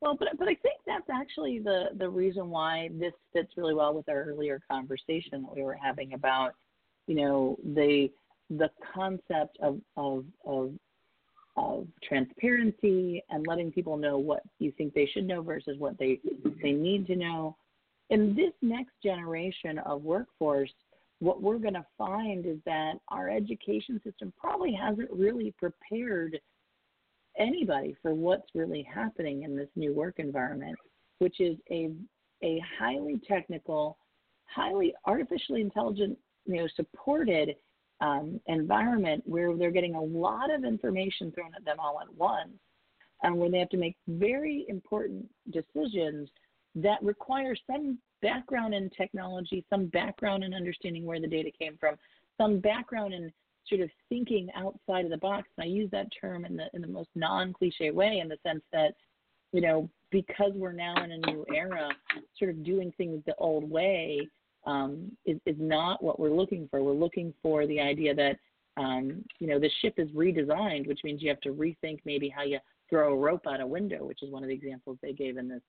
Well, 0.00 0.16
but 0.18 0.28
but 0.38 0.48
I 0.48 0.54
think 0.54 0.80
that's 0.86 1.10
actually 1.12 1.58
the 1.58 1.90
the 1.98 2.08
reason 2.08 2.48
why 2.48 2.88
this 2.98 3.12
fits 3.34 3.52
really 3.58 3.74
well 3.74 3.92
with 3.92 4.08
our 4.08 4.24
earlier 4.24 4.62
conversation 4.70 5.42
that 5.42 5.54
we 5.54 5.62
were 5.62 5.74
having 5.80 6.14
about, 6.14 6.54
you 7.06 7.16
know, 7.16 7.58
the 7.74 8.10
the 8.48 8.70
concept 8.94 9.58
of 9.62 9.78
of 9.98 10.24
of 10.46 10.72
of 11.56 11.86
transparency 12.02 13.22
and 13.30 13.46
letting 13.46 13.72
people 13.72 13.96
know 13.96 14.18
what 14.18 14.42
you 14.58 14.72
think 14.72 14.94
they 14.94 15.06
should 15.12 15.26
know 15.26 15.42
versus 15.42 15.76
what 15.78 15.98
they 15.98 16.20
they 16.62 16.72
need 16.72 17.06
to 17.06 17.16
know. 17.16 17.56
In 18.10 18.34
this 18.34 18.52
next 18.62 18.92
generation 19.02 19.78
of 19.80 20.02
workforce, 20.02 20.72
what 21.20 21.42
we're 21.42 21.58
going 21.58 21.74
to 21.74 21.86
find 21.96 22.46
is 22.46 22.58
that 22.66 22.94
our 23.08 23.28
education 23.30 24.00
system 24.02 24.32
probably 24.38 24.72
hasn't 24.72 25.10
really 25.10 25.54
prepared 25.58 26.40
anybody 27.38 27.96
for 28.02 28.14
what's 28.14 28.48
really 28.54 28.82
happening 28.82 29.42
in 29.42 29.56
this 29.56 29.68
new 29.76 29.94
work 29.94 30.18
environment, 30.18 30.76
which 31.18 31.40
is 31.40 31.56
a 31.70 31.90
a 32.42 32.62
highly 32.78 33.20
technical, 33.28 33.98
highly 34.46 34.94
artificially 35.04 35.60
intelligent, 35.60 36.16
you 36.46 36.56
know, 36.56 36.68
supported 36.74 37.54
um, 38.00 38.40
environment 38.46 39.22
where 39.26 39.54
they're 39.56 39.70
getting 39.70 39.94
a 39.94 40.02
lot 40.02 40.52
of 40.52 40.64
information 40.64 41.32
thrown 41.32 41.52
at 41.56 41.64
them 41.64 41.76
all 41.78 42.00
at 42.00 42.12
once, 42.14 42.58
and 43.22 43.36
where 43.36 43.50
they 43.50 43.58
have 43.58 43.68
to 43.70 43.76
make 43.76 43.96
very 44.08 44.64
important 44.68 45.28
decisions 45.50 46.28
that 46.74 47.02
require 47.02 47.54
some 47.70 47.98
background 48.22 48.74
in 48.74 48.88
technology, 48.90 49.64
some 49.68 49.86
background 49.86 50.44
in 50.44 50.54
understanding 50.54 51.04
where 51.04 51.20
the 51.20 51.26
data 51.26 51.50
came 51.58 51.76
from, 51.78 51.96
some 52.40 52.58
background 52.60 53.12
in 53.12 53.32
sort 53.66 53.80
of 53.80 53.90
thinking 54.08 54.48
outside 54.54 55.04
of 55.04 55.10
the 55.10 55.18
box. 55.18 55.48
And 55.56 55.64
I 55.64 55.68
use 55.68 55.90
that 55.90 56.08
term 56.18 56.44
in 56.44 56.56
the 56.56 56.66
in 56.74 56.80
the 56.80 56.88
most 56.88 57.10
non-cliche 57.14 57.90
way, 57.90 58.20
in 58.22 58.28
the 58.28 58.38
sense 58.46 58.62
that, 58.72 58.94
you 59.52 59.60
know, 59.60 59.88
because 60.10 60.52
we're 60.54 60.72
now 60.72 60.94
in 61.04 61.12
a 61.12 61.18
new 61.18 61.44
era, 61.54 61.88
sort 62.38 62.50
of 62.50 62.64
doing 62.64 62.92
things 62.96 63.22
the 63.26 63.34
old 63.36 63.70
way 63.70 64.26
um, 64.66 65.10
is, 65.24 65.38
is 65.46 65.56
not 65.58 66.02
what 66.02 66.20
we're 66.20 66.34
looking 66.34 66.68
for. 66.70 66.82
We're 66.82 66.92
looking 66.92 67.32
for 67.42 67.66
the 67.66 67.80
idea 67.80 68.14
that 68.14 68.36
um, 68.76 69.24
you 69.38 69.46
know 69.46 69.58
the 69.58 69.70
ship 69.80 69.94
is 69.98 70.08
redesigned, 70.10 70.86
which 70.86 71.00
means 71.04 71.22
you 71.22 71.28
have 71.28 71.40
to 71.40 71.52
rethink 71.52 72.00
maybe 72.04 72.28
how 72.28 72.42
you 72.42 72.58
throw 72.88 73.12
a 73.12 73.16
rope 73.16 73.46
out 73.46 73.60
a 73.60 73.66
window, 73.66 74.04
which 74.04 74.22
is 74.22 74.30
one 74.30 74.42
of 74.42 74.48
the 74.48 74.54
examples 74.54 74.98
they 75.02 75.12
gave 75.12 75.36
in 75.36 75.48
this 75.48 75.62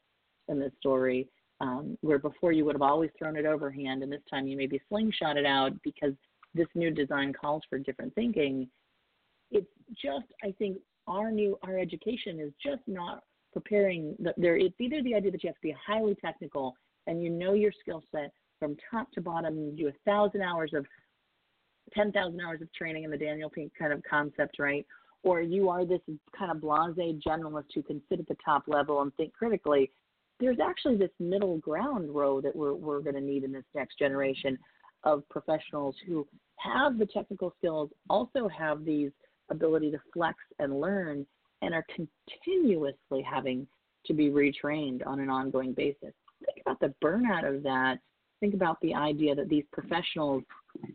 in 0.47 0.59
this 0.59 0.71
story. 0.79 1.27
Um, 1.59 1.95
where 2.01 2.17
before 2.17 2.51
you 2.51 2.65
would 2.65 2.73
have 2.73 2.81
always 2.81 3.11
thrown 3.19 3.37
it 3.37 3.45
overhand, 3.45 4.01
and 4.01 4.11
this 4.11 4.23
time 4.27 4.47
you 4.47 4.57
maybe 4.57 4.81
slingshot 4.89 5.37
it 5.37 5.45
out 5.45 5.73
because 5.83 6.13
this 6.53 6.67
new 6.75 6.91
design 6.91 7.33
calls 7.33 7.61
for 7.69 7.77
different 7.77 8.13
thinking. 8.15 8.67
It's 9.51 9.69
just, 9.91 10.25
I 10.43 10.53
think, 10.57 10.77
our 11.07 11.31
new 11.31 11.57
our 11.63 11.77
education 11.77 12.39
is 12.39 12.51
just 12.63 12.81
not 12.87 13.23
preparing. 13.53 14.15
The, 14.19 14.33
there, 14.37 14.57
it's 14.57 14.79
either 14.79 15.01
the 15.03 15.15
idea 15.15 15.31
that 15.31 15.43
you 15.43 15.49
have 15.49 15.55
to 15.55 15.61
be 15.61 15.75
highly 15.85 16.15
technical 16.15 16.75
and 17.07 17.21
you 17.21 17.29
know 17.29 17.53
your 17.53 17.71
skill 17.79 18.03
set, 18.11 18.31
from 18.61 18.77
top 18.91 19.11
to 19.13 19.21
bottom. 19.21 19.57
You 19.57 19.71
do 19.75 19.87
a 19.87 19.93
thousand 20.05 20.43
hours 20.43 20.71
of, 20.75 20.85
ten 21.93 22.11
thousand 22.11 22.39
hours 22.39 22.61
of 22.61 22.71
training 22.73 23.03
in 23.03 23.11
the 23.11 23.17
Daniel 23.17 23.49
Pink 23.49 23.71
kind 23.77 23.91
of 23.91 24.01
concept, 24.07 24.59
right? 24.59 24.85
Or 25.23 25.41
you 25.41 25.67
are 25.69 25.83
this 25.83 25.99
kind 26.37 26.51
of 26.51 26.57
blasé 26.57 27.19
generalist 27.21 27.65
who 27.73 27.81
can 27.81 28.01
sit 28.07 28.19
at 28.19 28.27
the 28.27 28.37
top 28.45 28.63
level 28.67 29.01
and 29.01 29.13
think 29.15 29.33
critically. 29.33 29.91
There's 30.39 30.59
actually 30.63 30.97
this 30.97 31.11
middle 31.19 31.57
ground 31.57 32.13
row 32.13 32.39
that 32.41 32.55
we're 32.55 32.75
we're 32.75 33.01
going 33.01 33.15
to 33.15 33.21
need 33.21 33.43
in 33.43 33.51
this 33.51 33.65
next 33.73 33.97
generation 33.97 34.57
of 35.03 35.27
professionals 35.29 35.95
who 36.07 36.27
have 36.57 36.99
the 36.99 37.07
technical 37.07 37.53
skills, 37.57 37.89
also 38.09 38.47
have 38.47 38.85
these 38.85 39.11
ability 39.49 39.89
to 39.91 39.99
flex 40.13 40.37
and 40.59 40.79
learn, 40.79 41.25
and 41.63 41.73
are 41.73 41.85
continuously 41.95 43.23
having 43.23 43.67
to 44.05 44.13
be 44.13 44.29
retrained 44.29 45.05
on 45.05 45.19
an 45.19 45.29
ongoing 45.29 45.73
basis. 45.73 46.13
Think 46.45 46.61
about 46.65 46.79
the 46.79 46.93
burnout 47.03 47.47
of 47.47 47.63
that 47.63 47.97
think 48.41 48.53
about 48.53 48.81
the 48.81 48.93
idea 48.93 49.33
that 49.35 49.47
these 49.47 49.63
professionals 49.71 50.43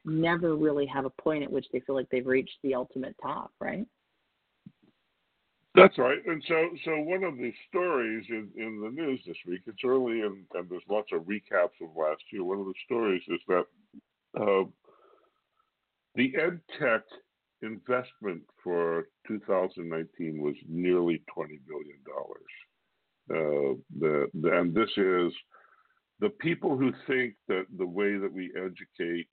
never 0.05 0.55
really 0.55 0.85
have 0.87 1.07
a 1.07 1.11
point 1.11 1.43
at 1.43 1.51
which 1.51 1.67
they 1.73 1.81
feel 1.81 1.95
like 1.95 2.09
they've 2.11 2.27
reached 2.27 2.59
the 2.63 2.75
ultimate 2.75 3.17
top, 3.23 3.51
right? 3.61 3.87
That's 5.75 5.97
right. 5.99 6.19
And 6.27 6.43
so, 6.49 6.69
so 6.85 6.91
one 7.01 7.23
of 7.23 7.37
the 7.37 7.53
stories 7.69 8.25
in, 8.31 8.49
in 8.57 8.81
the 8.81 8.91
news 8.91 9.21
this 9.27 9.37
week, 9.47 9.61
it's 9.67 9.85
early 9.85 10.23
and, 10.23 10.45
and 10.55 10.69
there's 10.69 10.83
lots 10.91 11.11
of 11.13 11.23
recaps 11.23 11.77
of 11.83 11.95
last 11.95 12.23
year. 12.33 12.45
One 12.45 12.61
of 12.61 12.67
the 12.67 12.75
stories 12.85 13.23
is 13.29 13.41
that 13.47 13.65
uh, 14.41 14.65
the 16.15 16.33
ed 16.37 16.61
tech 16.81 17.03
investment 17.63 18.43
for 18.65 19.09
2019 19.29 20.41
was 20.41 20.55
nearly 20.67 21.23
20 21.33 21.61
billion 21.67 21.99
dollars. 22.07 22.43
Uh, 23.29 23.77
the, 23.99 24.27
the, 24.41 24.59
and 24.59 24.75
this 24.75 24.91
is 24.97 25.33
the 26.21 26.31
people 26.31 26.77
who 26.77 26.93
think 27.07 27.35
that 27.49 27.67
the 27.79 27.87
way 27.87 28.17
that 28.17 28.33
we 28.33 28.51
educate 28.57 29.29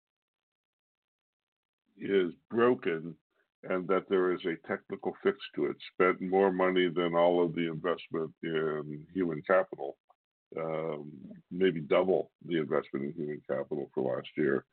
is 1.97 2.31
broken 2.49 3.15
and 3.63 3.87
that 3.87 4.05
there 4.09 4.31
is 4.31 4.39
a 4.45 4.67
technical 4.67 5.13
fix 5.21 5.37
to 5.53 5.65
it 5.65 5.75
spent 5.93 6.21
more 6.21 6.51
money 6.51 6.87
than 6.87 7.13
all 7.15 7.43
of 7.43 7.53
the 7.55 7.67
investment 7.67 8.31
in 8.43 9.05
human 9.13 9.41
capital 9.45 9.97
um, 10.57 11.11
maybe 11.51 11.81
double 11.81 12.31
the 12.47 12.57
investment 12.57 13.05
in 13.05 13.13
human 13.13 13.41
capital 13.47 13.91
for 13.93 14.15
last 14.15 14.29
year. 14.37 14.65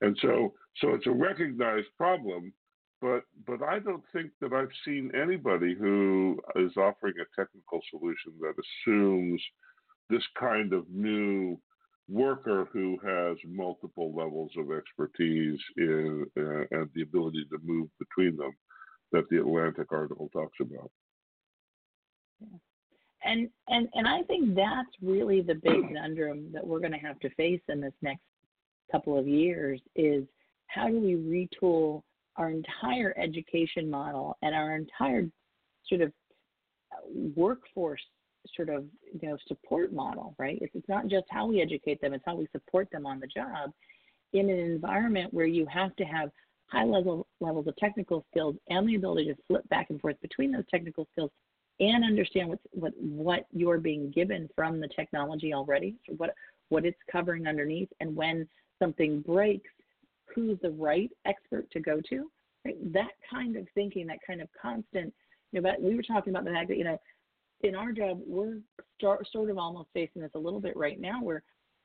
And 0.00 0.16
so 0.22 0.54
so 0.78 0.94
it's 0.94 1.06
a 1.06 1.10
recognized 1.10 1.88
problem 1.98 2.52
but 3.00 3.22
but 3.46 3.62
I 3.62 3.78
don't 3.78 4.02
think 4.12 4.30
that 4.40 4.52
I've 4.52 4.68
seen 4.84 5.10
anybody 5.14 5.74
who 5.74 6.38
is 6.56 6.76
offering 6.76 7.14
a 7.20 7.40
technical 7.40 7.80
solution 7.90 8.32
that 8.40 8.54
assumes 8.58 9.42
this 10.10 10.24
kind 10.38 10.72
of 10.72 10.84
new 10.90 11.58
worker 12.08 12.68
who 12.72 12.98
has 13.04 13.36
multiple 13.46 14.12
levels 14.14 14.50
of 14.58 14.66
expertise 14.72 15.58
in, 15.76 16.26
uh, 16.36 16.64
and 16.76 16.88
the 16.94 17.02
ability 17.02 17.46
to 17.50 17.58
move 17.62 17.88
between 17.98 18.36
them 18.36 18.52
that 19.12 19.24
the 19.30 19.38
Atlantic 19.38 19.92
article 19.92 20.28
talks 20.32 20.58
about. 20.60 20.90
And 23.22 23.50
and 23.68 23.88
and 23.94 24.08
I 24.08 24.22
think 24.22 24.54
that's 24.54 24.88
really 25.02 25.42
the 25.42 25.54
big 25.54 25.82
conundrum 25.88 26.50
that 26.52 26.66
we're 26.66 26.80
going 26.80 26.92
to 26.92 26.98
have 26.98 27.18
to 27.20 27.30
face 27.30 27.60
in 27.68 27.80
this 27.80 27.92
next 28.02 28.22
couple 28.90 29.18
of 29.18 29.28
years 29.28 29.80
is 29.94 30.24
how 30.66 30.88
do 30.88 30.98
we 30.98 31.14
retool 31.14 32.02
our 32.36 32.50
entire 32.50 33.14
education 33.18 33.90
model 33.90 34.36
and 34.42 34.54
our 34.54 34.74
entire 34.76 35.28
sort 35.86 36.00
of 36.00 36.12
workforce 37.36 38.02
sort 38.54 38.68
of 38.68 38.84
you 39.20 39.28
know 39.28 39.36
support 39.46 39.92
model, 39.92 40.34
right? 40.38 40.58
It's, 40.60 40.74
it's 40.74 40.88
not 40.88 41.08
just 41.08 41.26
how 41.30 41.46
we 41.46 41.60
educate 41.60 42.00
them; 42.00 42.14
it's 42.14 42.24
how 42.26 42.36
we 42.36 42.48
support 42.52 42.88
them 42.90 43.06
on 43.06 43.20
the 43.20 43.26
job 43.26 43.72
in 44.32 44.48
an 44.48 44.58
environment 44.58 45.34
where 45.34 45.46
you 45.46 45.66
have 45.66 45.94
to 45.96 46.04
have 46.04 46.30
high 46.66 46.84
level 46.84 47.26
levels 47.40 47.66
of 47.66 47.76
technical 47.76 48.24
skills 48.30 48.56
and 48.68 48.88
the 48.88 48.94
ability 48.94 49.26
to 49.26 49.36
flip 49.48 49.68
back 49.68 49.90
and 49.90 50.00
forth 50.00 50.20
between 50.22 50.52
those 50.52 50.64
technical 50.70 51.06
skills 51.12 51.30
and 51.80 52.04
understand 52.04 52.48
what's, 52.48 52.62
what 52.72 52.92
what 53.00 53.46
you're 53.52 53.78
being 53.78 54.10
given 54.10 54.48
from 54.54 54.80
the 54.80 54.88
technology 54.88 55.52
already, 55.52 55.96
so 56.06 56.14
what 56.14 56.34
what 56.68 56.84
it's 56.84 56.98
covering 57.10 57.46
underneath, 57.46 57.88
and 58.00 58.14
when 58.14 58.46
something 58.78 59.20
breaks, 59.22 59.70
who's 60.34 60.58
the 60.62 60.70
right 60.70 61.10
expert 61.26 61.70
to 61.72 61.80
go 61.80 62.00
to. 62.08 62.30
Right? 62.64 62.92
That 62.92 63.10
kind 63.30 63.56
of 63.56 63.66
thinking, 63.74 64.06
that 64.06 64.18
kind 64.26 64.40
of 64.40 64.48
constant. 64.60 65.12
You 65.52 65.60
know, 65.60 65.70
but 65.70 65.82
we 65.82 65.96
were 65.96 66.02
talking 66.02 66.32
about 66.32 66.44
the 66.44 66.52
fact 66.52 66.68
that 66.68 66.78
you 66.78 66.84
know 66.84 66.98
in 67.62 67.74
our 67.74 67.92
job, 67.92 68.20
we're 68.26 68.58
start, 68.98 69.26
sort 69.32 69.50
of 69.50 69.58
almost 69.58 69.88
facing 69.94 70.22
this 70.22 70.30
a 70.34 70.38
little 70.38 70.60
bit 70.60 70.76
right 70.76 71.00
now 71.00 71.22
where 71.22 71.42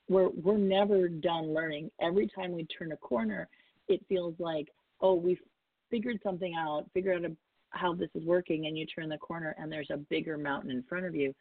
we're, 0.10 0.30
we're 0.30 0.58
never 0.58 1.08
done 1.08 1.54
learning. 1.54 1.90
Every 2.02 2.28
time 2.28 2.52
we 2.52 2.66
turn 2.66 2.92
a 2.92 2.98
corner, 2.98 3.48
it 3.88 4.06
feels 4.08 4.36
like, 4.40 4.68
oh, 5.02 5.14
we've 5.14 5.40
figured 5.90 6.20
something 6.24 6.56
out, 6.58 6.86
figured 6.94 7.24
out 7.24 7.32
a, 7.32 7.36
how 7.70 7.94
this 7.94 8.10
is 8.16 8.24
working, 8.24 8.68
and 8.68 8.78
you 8.78 8.86
turn 8.86 9.10
the 9.10 9.18
corner 9.18 9.56
and 9.58 9.72
there's 9.72 9.90
a 9.92 9.98
bigger 9.98 10.38
mountain 10.38 10.72
in 10.72 10.84
front 10.84 11.06
of 11.06 11.16
you. 11.16 11.34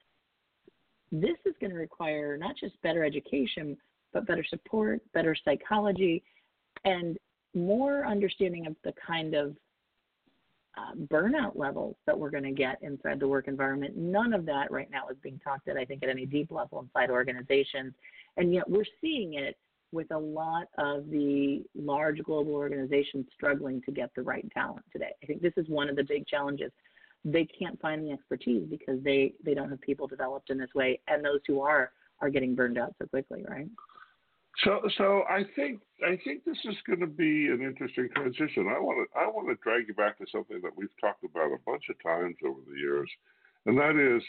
This 1.12 1.36
is 1.44 1.54
going 1.60 1.70
to 1.70 1.76
require 1.76 2.36
not 2.36 2.56
just 2.58 2.80
better 2.82 3.04
education, 3.04 3.76
but 4.12 4.26
better 4.26 4.44
support, 4.48 5.00
better 5.12 5.36
psychology, 5.44 6.22
and 6.84 7.18
more 7.54 8.04
understanding 8.06 8.66
of 8.66 8.74
the 8.84 8.92
kind 9.06 9.34
of 9.34 9.54
uh, 10.76 10.94
burnout 11.12 11.56
levels 11.56 11.96
that 12.06 12.18
we're 12.18 12.30
going 12.30 12.44
to 12.44 12.52
get 12.52 12.78
inside 12.82 13.20
the 13.20 13.28
work 13.28 13.48
environment. 13.48 13.96
None 13.96 14.32
of 14.32 14.44
that 14.46 14.70
right 14.70 14.90
now 14.90 15.08
is 15.08 15.16
being 15.22 15.40
talked 15.42 15.68
at, 15.68 15.76
I 15.76 15.84
think, 15.84 16.02
at 16.02 16.08
any 16.08 16.26
deep 16.26 16.50
level 16.50 16.80
inside 16.80 17.10
organizations. 17.10 17.94
And 18.36 18.52
yet 18.52 18.68
we're 18.68 18.84
seeing 19.00 19.34
it 19.34 19.56
with 19.92 20.10
a 20.10 20.18
lot 20.18 20.66
of 20.78 21.08
the 21.10 21.62
large 21.76 22.20
global 22.24 22.54
organizations 22.54 23.26
struggling 23.32 23.80
to 23.82 23.92
get 23.92 24.10
the 24.16 24.22
right 24.22 24.44
talent 24.52 24.84
today. 24.92 25.12
I 25.22 25.26
think 25.26 25.40
this 25.40 25.52
is 25.56 25.68
one 25.68 25.88
of 25.88 25.96
the 25.96 26.02
big 26.02 26.26
challenges. 26.26 26.72
They 27.24 27.46
can't 27.46 27.80
find 27.80 28.04
the 28.04 28.10
expertise 28.10 28.66
because 28.68 29.02
they, 29.02 29.34
they 29.44 29.54
don't 29.54 29.70
have 29.70 29.80
people 29.80 30.08
developed 30.08 30.50
in 30.50 30.58
this 30.58 30.74
way, 30.74 31.00
and 31.08 31.24
those 31.24 31.40
who 31.46 31.60
are 31.60 31.92
are 32.20 32.30
getting 32.30 32.54
burned 32.54 32.78
out 32.78 32.94
so 33.00 33.06
quickly, 33.06 33.44
right? 33.48 33.66
So, 34.62 34.80
so 34.96 35.22
I 35.28 35.42
think 35.56 35.80
I 36.06 36.16
think 36.24 36.44
this 36.44 36.58
is 36.64 36.76
going 36.86 37.00
to 37.00 37.06
be 37.06 37.48
an 37.48 37.60
interesting 37.60 38.08
transition. 38.14 38.68
I 38.68 38.78
want 38.78 39.08
to 39.10 39.18
I 39.18 39.26
want 39.26 39.48
to 39.48 39.56
drag 39.62 39.88
you 39.88 39.94
back 39.94 40.18
to 40.18 40.26
something 40.30 40.60
that 40.62 40.76
we've 40.76 40.94
talked 41.00 41.24
about 41.24 41.52
a 41.52 41.58
bunch 41.66 41.84
of 41.90 42.00
times 42.02 42.36
over 42.46 42.60
the 42.70 42.78
years, 42.78 43.10
and 43.66 43.76
that 43.78 43.96
is 43.96 44.22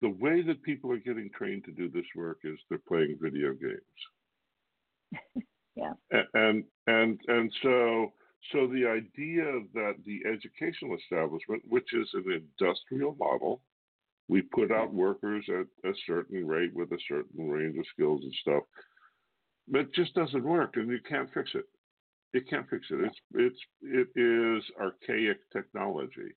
the 0.00 0.10
way 0.10 0.42
that 0.42 0.62
people 0.62 0.92
are 0.92 0.98
getting 0.98 1.28
trained 1.36 1.64
to 1.64 1.72
do 1.72 1.88
this 1.88 2.06
work 2.14 2.38
is 2.44 2.58
they're 2.68 2.78
playing 2.86 3.18
video 3.20 3.52
games. 3.52 5.44
yeah. 5.74 5.92
And 6.34 6.64
and 6.86 7.18
and 7.26 7.52
so 7.62 8.12
so 8.52 8.68
the 8.68 8.86
idea 8.86 9.44
that 9.74 9.94
the 10.06 10.20
educational 10.24 10.96
establishment, 10.96 11.62
which 11.68 11.92
is 11.94 12.08
an 12.14 12.46
industrial 12.60 13.16
model, 13.18 13.60
we 14.28 14.42
put 14.42 14.70
out 14.70 14.94
workers 14.94 15.44
at 15.48 15.66
a 15.90 15.94
certain 16.06 16.46
rate 16.46 16.72
with 16.74 16.92
a 16.92 16.98
certain 17.08 17.50
range 17.50 17.76
of 17.76 17.84
skills 17.92 18.20
and 18.22 18.34
stuff 18.40 18.62
but 19.70 19.82
it 19.82 19.94
just 19.94 20.14
doesn't 20.14 20.44
work, 20.44 20.76
and 20.76 20.88
you 20.88 21.00
can't 21.08 21.32
fix 21.32 21.50
it. 21.54 21.64
It 22.34 22.48
can't 22.48 22.68
fix 22.68 22.86
it. 22.90 23.00
It's 23.04 23.18
it's 23.34 23.60
it 23.82 24.20
is 24.20 24.64
archaic 24.80 25.38
technology, 25.52 26.34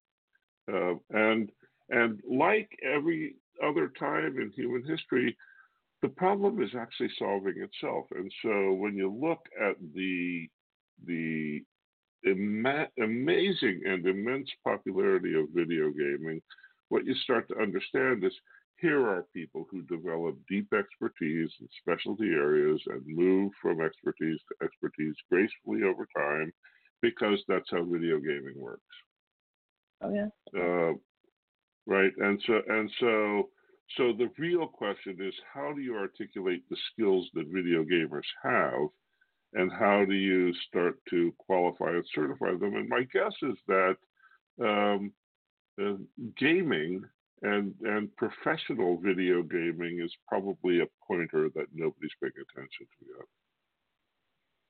uh, 0.71 0.93
and 1.09 1.51
and 1.89 2.19
like 2.29 2.69
every 2.83 3.35
other 3.63 3.91
time 3.99 4.37
in 4.39 4.51
human 4.55 4.83
history, 4.85 5.35
the 6.01 6.09
problem 6.09 6.61
is 6.61 6.71
actually 6.77 7.11
solving 7.19 7.55
itself. 7.57 8.05
And 8.11 8.31
so 8.41 8.73
when 8.73 8.95
you 8.95 9.11
look 9.11 9.45
at 9.59 9.75
the 9.93 10.47
the 11.05 11.61
ima- 12.23 12.87
amazing 13.01 13.81
and 13.85 14.05
immense 14.05 14.49
popularity 14.63 15.33
of 15.39 15.47
video 15.53 15.89
gaming, 15.91 16.41
what 16.89 17.05
you 17.05 17.15
start 17.15 17.47
to 17.49 17.59
understand 17.59 18.23
is 18.23 18.33
here 18.81 19.07
are 19.07 19.25
people 19.33 19.67
who 19.69 19.83
develop 19.83 20.35
deep 20.49 20.73
expertise 20.73 21.49
in 21.59 21.67
specialty 21.81 22.29
areas 22.29 22.81
and 22.87 23.03
move 23.05 23.51
from 23.61 23.79
expertise 23.79 24.39
to 24.49 24.65
expertise 24.65 25.15
gracefully 25.31 25.83
over 25.83 26.07
time 26.17 26.51
because 27.01 27.39
that's 27.47 27.69
how 27.69 27.83
video 27.83 28.19
gaming 28.19 28.55
works. 28.57 28.81
Oh 30.03 30.13
yeah. 30.13 30.27
Uh, 30.59 30.93
right, 31.85 32.11
and 32.17 32.41
so 32.47 32.61
and 32.67 32.91
so 32.99 33.49
so 33.97 34.13
the 34.13 34.29
real 34.37 34.67
question 34.67 35.17
is 35.19 35.33
how 35.53 35.73
do 35.73 35.81
you 35.81 35.95
articulate 35.95 36.63
the 36.69 36.77
skills 36.91 37.29
that 37.35 37.45
video 37.47 37.83
gamers 37.83 38.27
have, 38.43 38.89
and 39.53 39.71
how 39.71 40.05
do 40.05 40.15
you 40.15 40.53
start 40.67 40.95
to 41.09 41.33
qualify 41.37 41.89
and 41.89 42.05
certify 42.15 42.51
them? 42.51 42.75
And 42.75 42.89
my 42.89 43.03
guess 43.13 43.33
is 43.43 43.57
that 43.67 43.95
um, 44.59 45.11
uh, 45.79 45.97
gaming 46.37 47.03
and 47.41 47.73
and 47.81 48.15
professional 48.15 48.97
video 48.97 49.41
gaming 49.41 50.01
is 50.03 50.13
probably 50.27 50.81
a 50.81 50.85
pointer 51.07 51.49
that 51.55 51.65
nobody's 51.73 52.11
paying 52.21 52.31
attention 52.35 52.87
to 52.99 53.05
yet. 53.07 53.27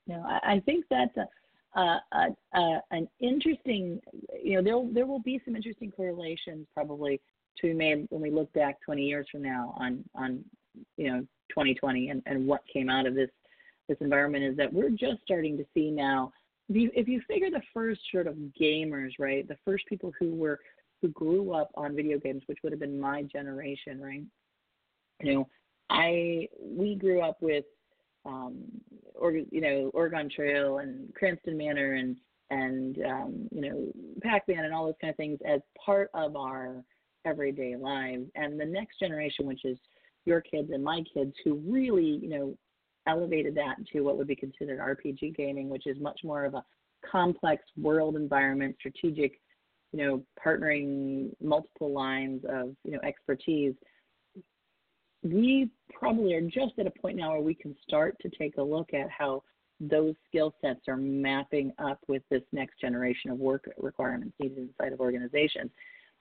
No, 0.08 0.24
I, 0.26 0.60
think 0.66 0.86
that's 0.90 1.16
a, 1.16 1.80
a, 1.80 2.28
a, 2.54 2.80
an 2.92 3.08
interesting. 3.20 4.02
You 4.44 4.62
know, 4.62 4.64
there 4.64 4.94
there 4.94 5.06
will 5.06 5.22
be 5.22 5.42
some 5.46 5.56
interesting 5.56 5.92
correlations 5.92 6.68
probably 6.74 7.22
to 7.60 7.68
be 7.68 7.74
made 7.74 8.08
when 8.10 8.22
we 8.22 8.32
look 8.32 8.52
back 8.54 8.82
20 8.84 9.04
years 9.04 9.28
from 9.32 9.44
now 9.44 9.76
on 9.78 10.04
on 10.16 10.44
you 10.98 11.12
know 11.12 11.20
2020 11.50 12.10
and, 12.10 12.24
and 12.26 12.48
what 12.48 12.62
came 12.72 12.90
out 12.90 13.06
of 13.06 13.14
this 13.14 13.30
this 13.88 13.98
environment 14.00 14.44
is 14.44 14.58
that 14.58 14.72
we're 14.72 14.90
just 14.90 15.22
starting 15.24 15.58
to 15.58 15.66
see 15.74 15.92
now. 15.92 16.32
If 16.70 16.76
you, 16.76 16.92
if 16.94 17.08
you 17.08 17.22
figure 17.28 17.50
the 17.50 17.62
first 17.74 18.00
sort 18.12 18.28
of 18.28 18.36
gamers, 18.60 19.12
right, 19.20 19.46
the 19.46 19.58
first 19.66 19.86
people 19.88 20.14
who 20.18 20.34
were 20.34 20.60
who 21.02 21.10
grew 21.10 21.54
up 21.54 21.72
on 21.76 21.96
video 21.96 22.20
games, 22.20 22.44
which 22.46 22.60
would 22.64 22.72
have 22.72 22.80
been 22.80 23.00
my 23.00 23.24
generation, 23.24 24.00
right? 24.00 24.24
You 25.22 25.34
know, 25.34 25.48
I 25.90 26.48
we 26.60 26.96
grew 26.96 27.22
up 27.22 27.38
with 27.42 27.66
um 28.26 28.64
or 29.16 29.32
you 29.32 29.62
know 29.62 29.92
Oregon 29.94 30.30
Trail 30.30 30.80
and 30.80 31.14
Cranston 31.16 31.58
Manor 31.58 31.94
and 31.94 32.18
and 32.50 32.98
um, 33.06 33.48
you 33.52 33.62
know 33.62 33.88
Pac-Man 34.22 34.66
and 34.66 34.74
all 34.74 34.86
those 34.86 34.96
kind 35.02 35.12
of 35.12 35.18
things 35.18 35.40
as 35.48 35.62
part 35.84 36.10
of 36.14 36.36
our 36.36 36.84
everyday 37.26 37.76
lives. 37.76 38.26
And 38.36 38.60
the 38.60 38.66
next 38.66 39.00
generation, 39.00 39.46
which 39.46 39.66
is 39.66 39.78
your 40.26 40.42
kids 40.42 40.70
and 40.72 40.84
my 40.84 41.04
kids, 41.14 41.34
who 41.44 41.56
really 41.66 42.20
you 42.22 42.30
know 42.30 42.58
elevated 43.08 43.56
that 43.56 43.76
to 43.92 44.02
what 44.02 44.18
would 44.18 44.28
be 44.28 44.36
considered 44.36 44.80
RPG 44.80 45.36
gaming, 45.36 45.70
which 45.70 45.88
is 45.88 46.00
much 46.00 46.20
more 46.24 46.46
of 46.46 46.54
a 46.54 46.64
complex 47.10 47.64
world 47.78 48.16
environment, 48.16 48.76
strategic 48.80 49.40
you 49.91 50.06
know, 50.06 50.23
partnering 50.43 51.32
multiple 51.41 51.91
lines 51.91 52.41
of, 52.49 52.75
you 52.84 52.91
know, 52.91 52.99
expertise, 53.04 53.73
we 55.23 55.69
probably 55.93 56.34
are 56.34 56.41
just 56.41 56.73
at 56.80 56.88
a 56.88 56.91
point 57.01 57.17
now 57.17 57.32
where 57.32 57.41
we 57.41 57.54
can 57.54 57.75
start 57.88 58.15
to 58.21 58.30
take 58.30 58.58
a 58.58 58.62
look 58.62 58.93
at 58.93 59.10
how 59.10 59.43
those 59.80 60.15
skill 60.27 60.54
sets 60.62 60.82
are 60.88 60.97
mapping 60.97 61.73
up 61.80 61.99
with 62.08 62.21
this 62.30 62.43
next 62.51 62.80
generation 62.80 63.32
of 63.32 63.39
work 63.39 63.65
requirements 63.77 64.36
needed 64.39 64.58
inside 64.58 64.93
of 64.93 64.99
organizations. 64.99 65.71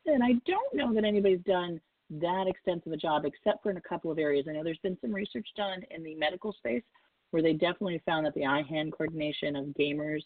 And 0.06 0.22
I 0.22 0.32
don't 0.46 0.74
know 0.74 0.94
that 0.94 1.04
anybody's 1.04 1.44
done 1.46 1.80
that 2.10 2.46
extensive 2.48 2.92
a 2.92 2.96
job 2.96 3.24
except 3.24 3.62
for 3.62 3.70
in 3.70 3.76
a 3.76 3.82
couple 3.82 4.10
of 4.10 4.18
areas. 4.18 4.46
I 4.48 4.52
know 4.52 4.64
there's 4.64 4.78
been 4.78 4.98
some 5.00 5.14
research 5.14 5.46
done 5.56 5.82
in 5.90 6.02
the 6.02 6.14
medical 6.14 6.52
space 6.52 6.82
where 7.30 7.42
they 7.42 7.52
definitely 7.52 8.02
found 8.04 8.26
that 8.26 8.34
the 8.34 8.46
eye 8.46 8.64
hand 8.68 8.92
coordination 8.92 9.54
of 9.54 9.66
gamers 9.66 10.22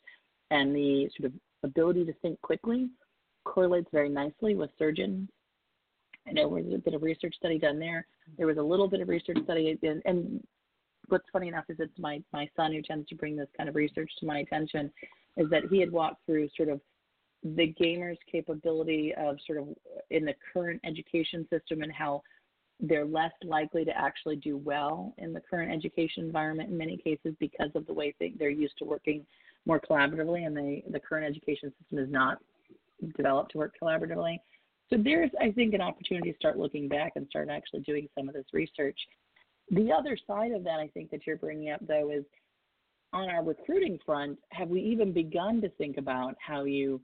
and 0.51 0.75
the 0.75 1.11
sort 1.17 1.33
of 1.33 1.39
ability 1.63 2.05
to 2.07 2.13
think 2.23 2.41
quickly 2.41 2.89
correlates 3.45 3.89
very 3.93 4.09
nicely 4.09 4.55
with 4.55 4.71
surgeons. 4.79 5.29
I 6.27 6.33
know 6.33 6.49
there 6.55 6.65
was 6.65 6.75
a 6.75 6.79
bit 6.79 6.95
of 6.95 7.03
research 7.03 7.35
study 7.37 7.59
done 7.59 7.79
there. 7.79 8.07
There 8.39 8.47
was 8.47 8.57
a 8.57 8.63
little 8.63 8.89
bit 8.89 9.01
of 9.01 9.09
research 9.09 9.39
study, 9.45 9.79
and, 9.83 10.03
and 10.05 10.43
what's 11.09 11.29
funny 11.33 11.49
enough 11.49 11.65
is 11.69 11.77
it's 11.79 11.99
my 11.99 12.23
my 12.33 12.49
son 12.57 12.73
who 12.73 12.83
tends 12.83 13.09
to 13.09 13.15
bring 13.15 13.37
this 13.37 13.49
kind 13.57 13.69
of 13.69 13.75
research 13.75 14.11
to 14.21 14.27
my 14.27 14.39
attention, 14.39 14.91
is 15.37 15.51
that 15.51 15.65
he 15.71 15.81
had 15.81 15.93
walked 15.93 16.25
through 16.27 16.49
sort 16.57 16.71
of 16.71 16.81
the 17.43 17.75
gamer's 17.79 18.19
capability 18.31 19.15
of 19.19 19.37
sort 19.47 19.59
of 19.59 19.69
in 20.11 20.25
the 20.25 20.35
current 20.53 20.81
education 20.85 21.47
system 21.51 21.83
and 21.83 21.93
how 21.93 22.23
they're 22.81 23.05
less 23.05 23.33
likely 23.45 23.85
to 23.85 23.97
actually 23.97 24.37
do 24.37 24.57
well 24.57 25.15
in 25.19 25.33
the 25.33 25.41
current 25.41 25.71
education 25.71 26.25
environment 26.25 26.71
in 26.71 26.77
many 26.77 26.97
cases 26.97 27.35
because 27.39 27.71
of 27.75 27.87
the 27.87 27.93
way 27.93 28.15
they, 28.19 28.33
they're 28.39 28.51
used 28.51 28.77
to 28.79 28.85
working 28.85 29.25
more 29.67 29.79
collaboratively 29.79 30.47
and 30.47 30.57
the, 30.57 30.83
the 30.91 30.99
current 30.99 31.27
education 31.27 31.73
system 31.79 31.99
is 31.99 32.11
not 32.11 32.39
developed 33.17 33.53
to 33.53 33.59
work 33.59 33.75
collaboratively. 33.81 34.39
So 34.91 34.99
there's, 35.03 35.31
I 35.41 35.51
think, 35.51 35.75
an 35.75 35.81
opportunity 35.81 36.33
to 36.33 36.37
start 36.37 36.59
looking 36.59 36.89
back 36.89 37.13
and 37.17 37.27
start 37.29 37.49
actually 37.49 37.81
doing 37.81 38.09
some 38.17 38.29
of 38.29 38.35
this 38.35 38.45
research. 38.53 38.99
The 39.71 39.91
other 39.91 40.17
side 40.27 40.53
of 40.53 40.63
that, 40.65 40.79
I 40.79 40.89
think, 40.89 41.11
that 41.11 41.27
you're 41.27 41.37
bringing 41.37 41.71
up, 41.71 41.81
though, 41.87 42.11
is 42.11 42.25
on 43.13 43.31
our 43.31 43.43
recruiting 43.43 43.99
front, 44.05 44.39
have 44.51 44.69
we 44.69 44.81
even 44.81 45.13
begun 45.13 45.61
to 45.63 45.69
think 45.71 45.97
about 45.97 46.35
how 46.39 46.65
you 46.65 47.01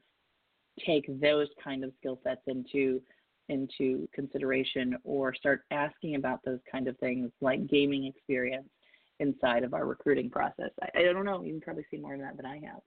take 0.85 1.07
those 1.21 1.49
kind 1.63 1.85
of 1.85 1.93
skill 1.99 2.21
sets 2.23 2.43
into 2.47 3.01
into 3.49 4.09
consideration 4.15 4.97
or 5.03 5.35
start 5.35 5.63
asking 5.73 6.15
about 6.15 6.39
those 6.45 6.61
kind 6.71 6.87
of 6.87 6.97
things 6.99 7.33
like 7.41 7.67
gaming 7.67 8.05
experience 8.05 8.69
inside 9.19 9.65
of 9.65 9.75
our 9.75 9.87
recruiting 9.87 10.31
process? 10.31 10.71
I, 10.81 11.01
I 11.01 11.13
don't 11.13 11.25
know. 11.25 11.43
You 11.43 11.53
can 11.53 11.61
probably 11.61 11.85
see 11.91 11.97
more 11.97 12.15
of 12.15 12.21
that 12.21 12.37
than 12.37 12.47
I 12.47 12.61
have. 12.65 12.81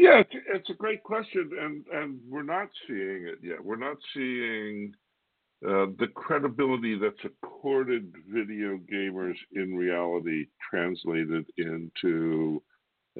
Yeah, 0.00 0.20
it's, 0.20 0.30
it's 0.54 0.70
a 0.70 0.74
great 0.74 1.02
question, 1.04 1.50
and 1.60 1.84
and 1.92 2.20
we're 2.26 2.42
not 2.42 2.70
seeing 2.88 3.26
it 3.28 3.40
yet. 3.42 3.62
We're 3.62 3.76
not 3.76 3.98
seeing 4.14 4.94
uh, 5.66 5.86
the 5.98 6.08
credibility 6.14 6.98
that's 6.98 7.24
accorded 7.24 8.12
video 8.28 8.78
gamers 8.92 9.36
in 9.52 9.76
reality 9.76 10.46
translated 10.70 11.46
into 11.58 12.62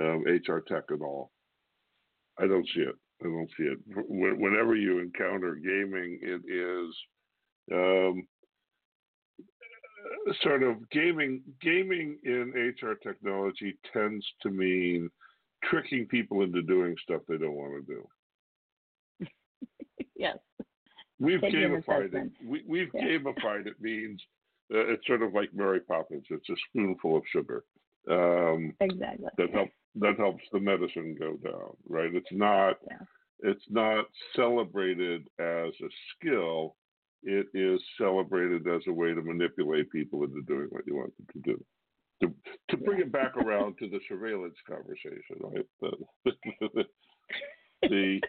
um, 0.01 0.25
HR 0.27 0.61
tech 0.61 0.85
at 0.93 1.03
all. 1.03 1.33
I 2.39 2.47
don't 2.47 2.67
see 2.75 2.83
it. 2.83 2.97
I 3.23 3.27
don't 3.27 3.51
see 3.59 3.65
it. 3.65 3.79
Whenever 4.39 4.77
you 4.77 5.01
encounter 5.01 5.57
gaming, 5.57 6.21
it 6.23 6.43
is 6.51 6.95
um, 7.73 8.27
sort 10.43 10.63
of 10.63 10.89
gaming. 10.91 11.43
Gaming 11.63 12.19
in 12.25 12.53
HR 12.83 12.95
technology 12.95 13.79
tends 13.93 14.27
to 14.43 14.51
mean 14.51 15.11
tricking 15.65 16.07
people 16.07 16.43
into 16.43 16.63
doing 16.63 16.97
stuff 17.03 17.23
they 17.29 17.37
don't 17.37 17.55
want 17.55 17.87
to 17.87 17.95
do. 17.95 19.27
yes. 20.17 20.39
We've 21.19 21.41
gamified 21.41 22.15
it. 22.15 22.31
We, 22.45 22.63
we've 22.67 22.91
yeah. 22.95 23.03
gamified 23.03 23.67
it 23.67 23.81
means 23.81 24.21
uh, 24.73 24.87
it's 24.87 25.07
sort 25.07 25.23
of 25.23 25.35
like 25.35 25.51
Mary 25.53 25.81
Poppins. 25.81 26.25
It's 26.31 26.49
a 26.49 26.55
spoonful 26.69 27.17
of 27.19 27.23
sugar. 27.31 27.65
Um, 28.11 28.75
exactly. 28.81 29.29
That 29.37 29.51
helps. 29.51 29.73
That 29.97 30.17
helps 30.19 30.45
the 30.53 30.61
medicine 30.61 31.17
go 31.19 31.37
down. 31.37 31.77
Right. 31.89 32.15
It's 32.15 32.31
not. 32.31 32.77
Yeah. 32.89 32.99
It's 33.43 33.65
not 33.69 34.05
celebrated 34.37 35.23
as 35.39 35.73
a 35.83 35.89
skill. 36.15 36.77
It 37.23 37.47
is 37.55 37.81
celebrated 37.99 38.67
as 38.69 38.83
a 38.87 38.93
way 38.93 39.15
to 39.15 39.23
manipulate 39.23 39.91
people 39.91 40.25
into 40.25 40.43
doing 40.43 40.69
what 40.71 40.87
you 40.87 40.97
want 40.97 41.15
them 41.17 41.27
to 41.33 41.53
do 41.53 41.65
to 42.23 42.33
to 42.71 42.77
bring 42.77 43.01
it 43.01 43.13
back 43.13 43.37
around 43.37 43.77
to 43.79 43.89
the 43.89 44.01
surveillance 44.09 44.57
conversation, 44.69 45.37
right? 45.41 45.67
The, 45.81 45.91
the, 46.73 46.85
the 47.89 48.21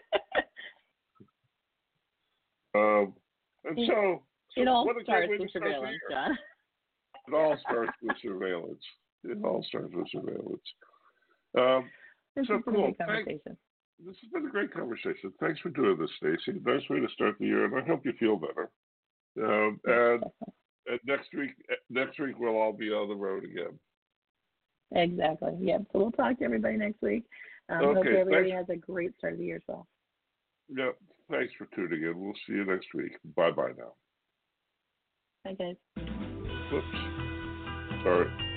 um, 2.74 3.14
and 3.64 3.78
so, 3.86 4.22
so 4.54 4.62
it 4.62 4.68
all 4.68 4.88
starts 5.02 5.28
with 5.38 5.50
surveillance, 5.52 5.96
John. 6.10 6.38
It 7.28 7.34
all 7.34 7.56
starts 7.68 7.92
with 8.02 8.16
surveillance. 8.22 8.82
It 9.24 9.38
all 9.44 9.64
starts 9.68 9.94
with 9.94 10.08
surveillance. 10.10 10.62
Um, 11.56 11.90
this 12.34 12.46
so 12.46 12.54
has 12.54 12.64
been 12.64 12.74
a 12.76 12.94
conversation. 12.94 13.56
this 14.04 14.16
has 14.22 14.30
been 14.32 14.46
a 14.46 14.50
great 14.50 14.72
conversation. 14.72 15.32
Thanks 15.38 15.60
for 15.60 15.68
doing 15.68 15.98
this, 15.98 16.10
Stacey. 16.16 16.58
Nice 16.64 16.82
way 16.88 17.00
to 17.00 17.08
start 17.14 17.36
the 17.38 17.46
year, 17.46 17.64
and 17.66 17.74
I 17.74 17.86
hope 17.86 18.04
you 18.04 18.12
feel 18.18 18.36
better. 18.36 18.70
Um, 19.40 19.80
and 19.84 20.24
next 21.04 21.28
week, 21.34 21.50
next 21.90 22.18
week 22.18 22.38
we'll 22.38 22.56
all 22.56 22.72
be 22.72 22.90
on 22.90 23.08
the 23.08 23.14
road 23.14 23.44
again. 23.44 23.78
Exactly. 24.94 25.52
Yep. 25.60 25.86
So 25.92 25.98
we'll 25.98 26.10
talk 26.12 26.38
to 26.38 26.44
everybody 26.44 26.76
next 26.76 27.00
week. 27.02 27.24
Um, 27.68 27.84
okay. 27.84 27.94
Hope 27.94 28.06
everybody 28.06 28.50
Thanks. 28.50 28.68
has 28.68 28.76
a 28.76 28.78
great 28.78 29.16
start 29.18 29.34
of 29.34 29.38
the 29.38 29.46
year 29.46 29.62
So. 29.66 29.86
Yep. 30.74 30.96
Thanks 31.30 31.52
for 31.56 31.66
tuning 31.74 32.02
in. 32.02 32.20
We'll 32.20 32.34
see 32.46 32.54
you 32.54 32.64
next 32.64 32.88
week. 32.94 33.12
Bye 33.36 33.50
bye 33.50 33.72
now. 33.78 33.94
Bye 35.44 35.54
guys. 35.54 35.76
Whoops. 36.70 36.86
Sorry. 38.02 38.51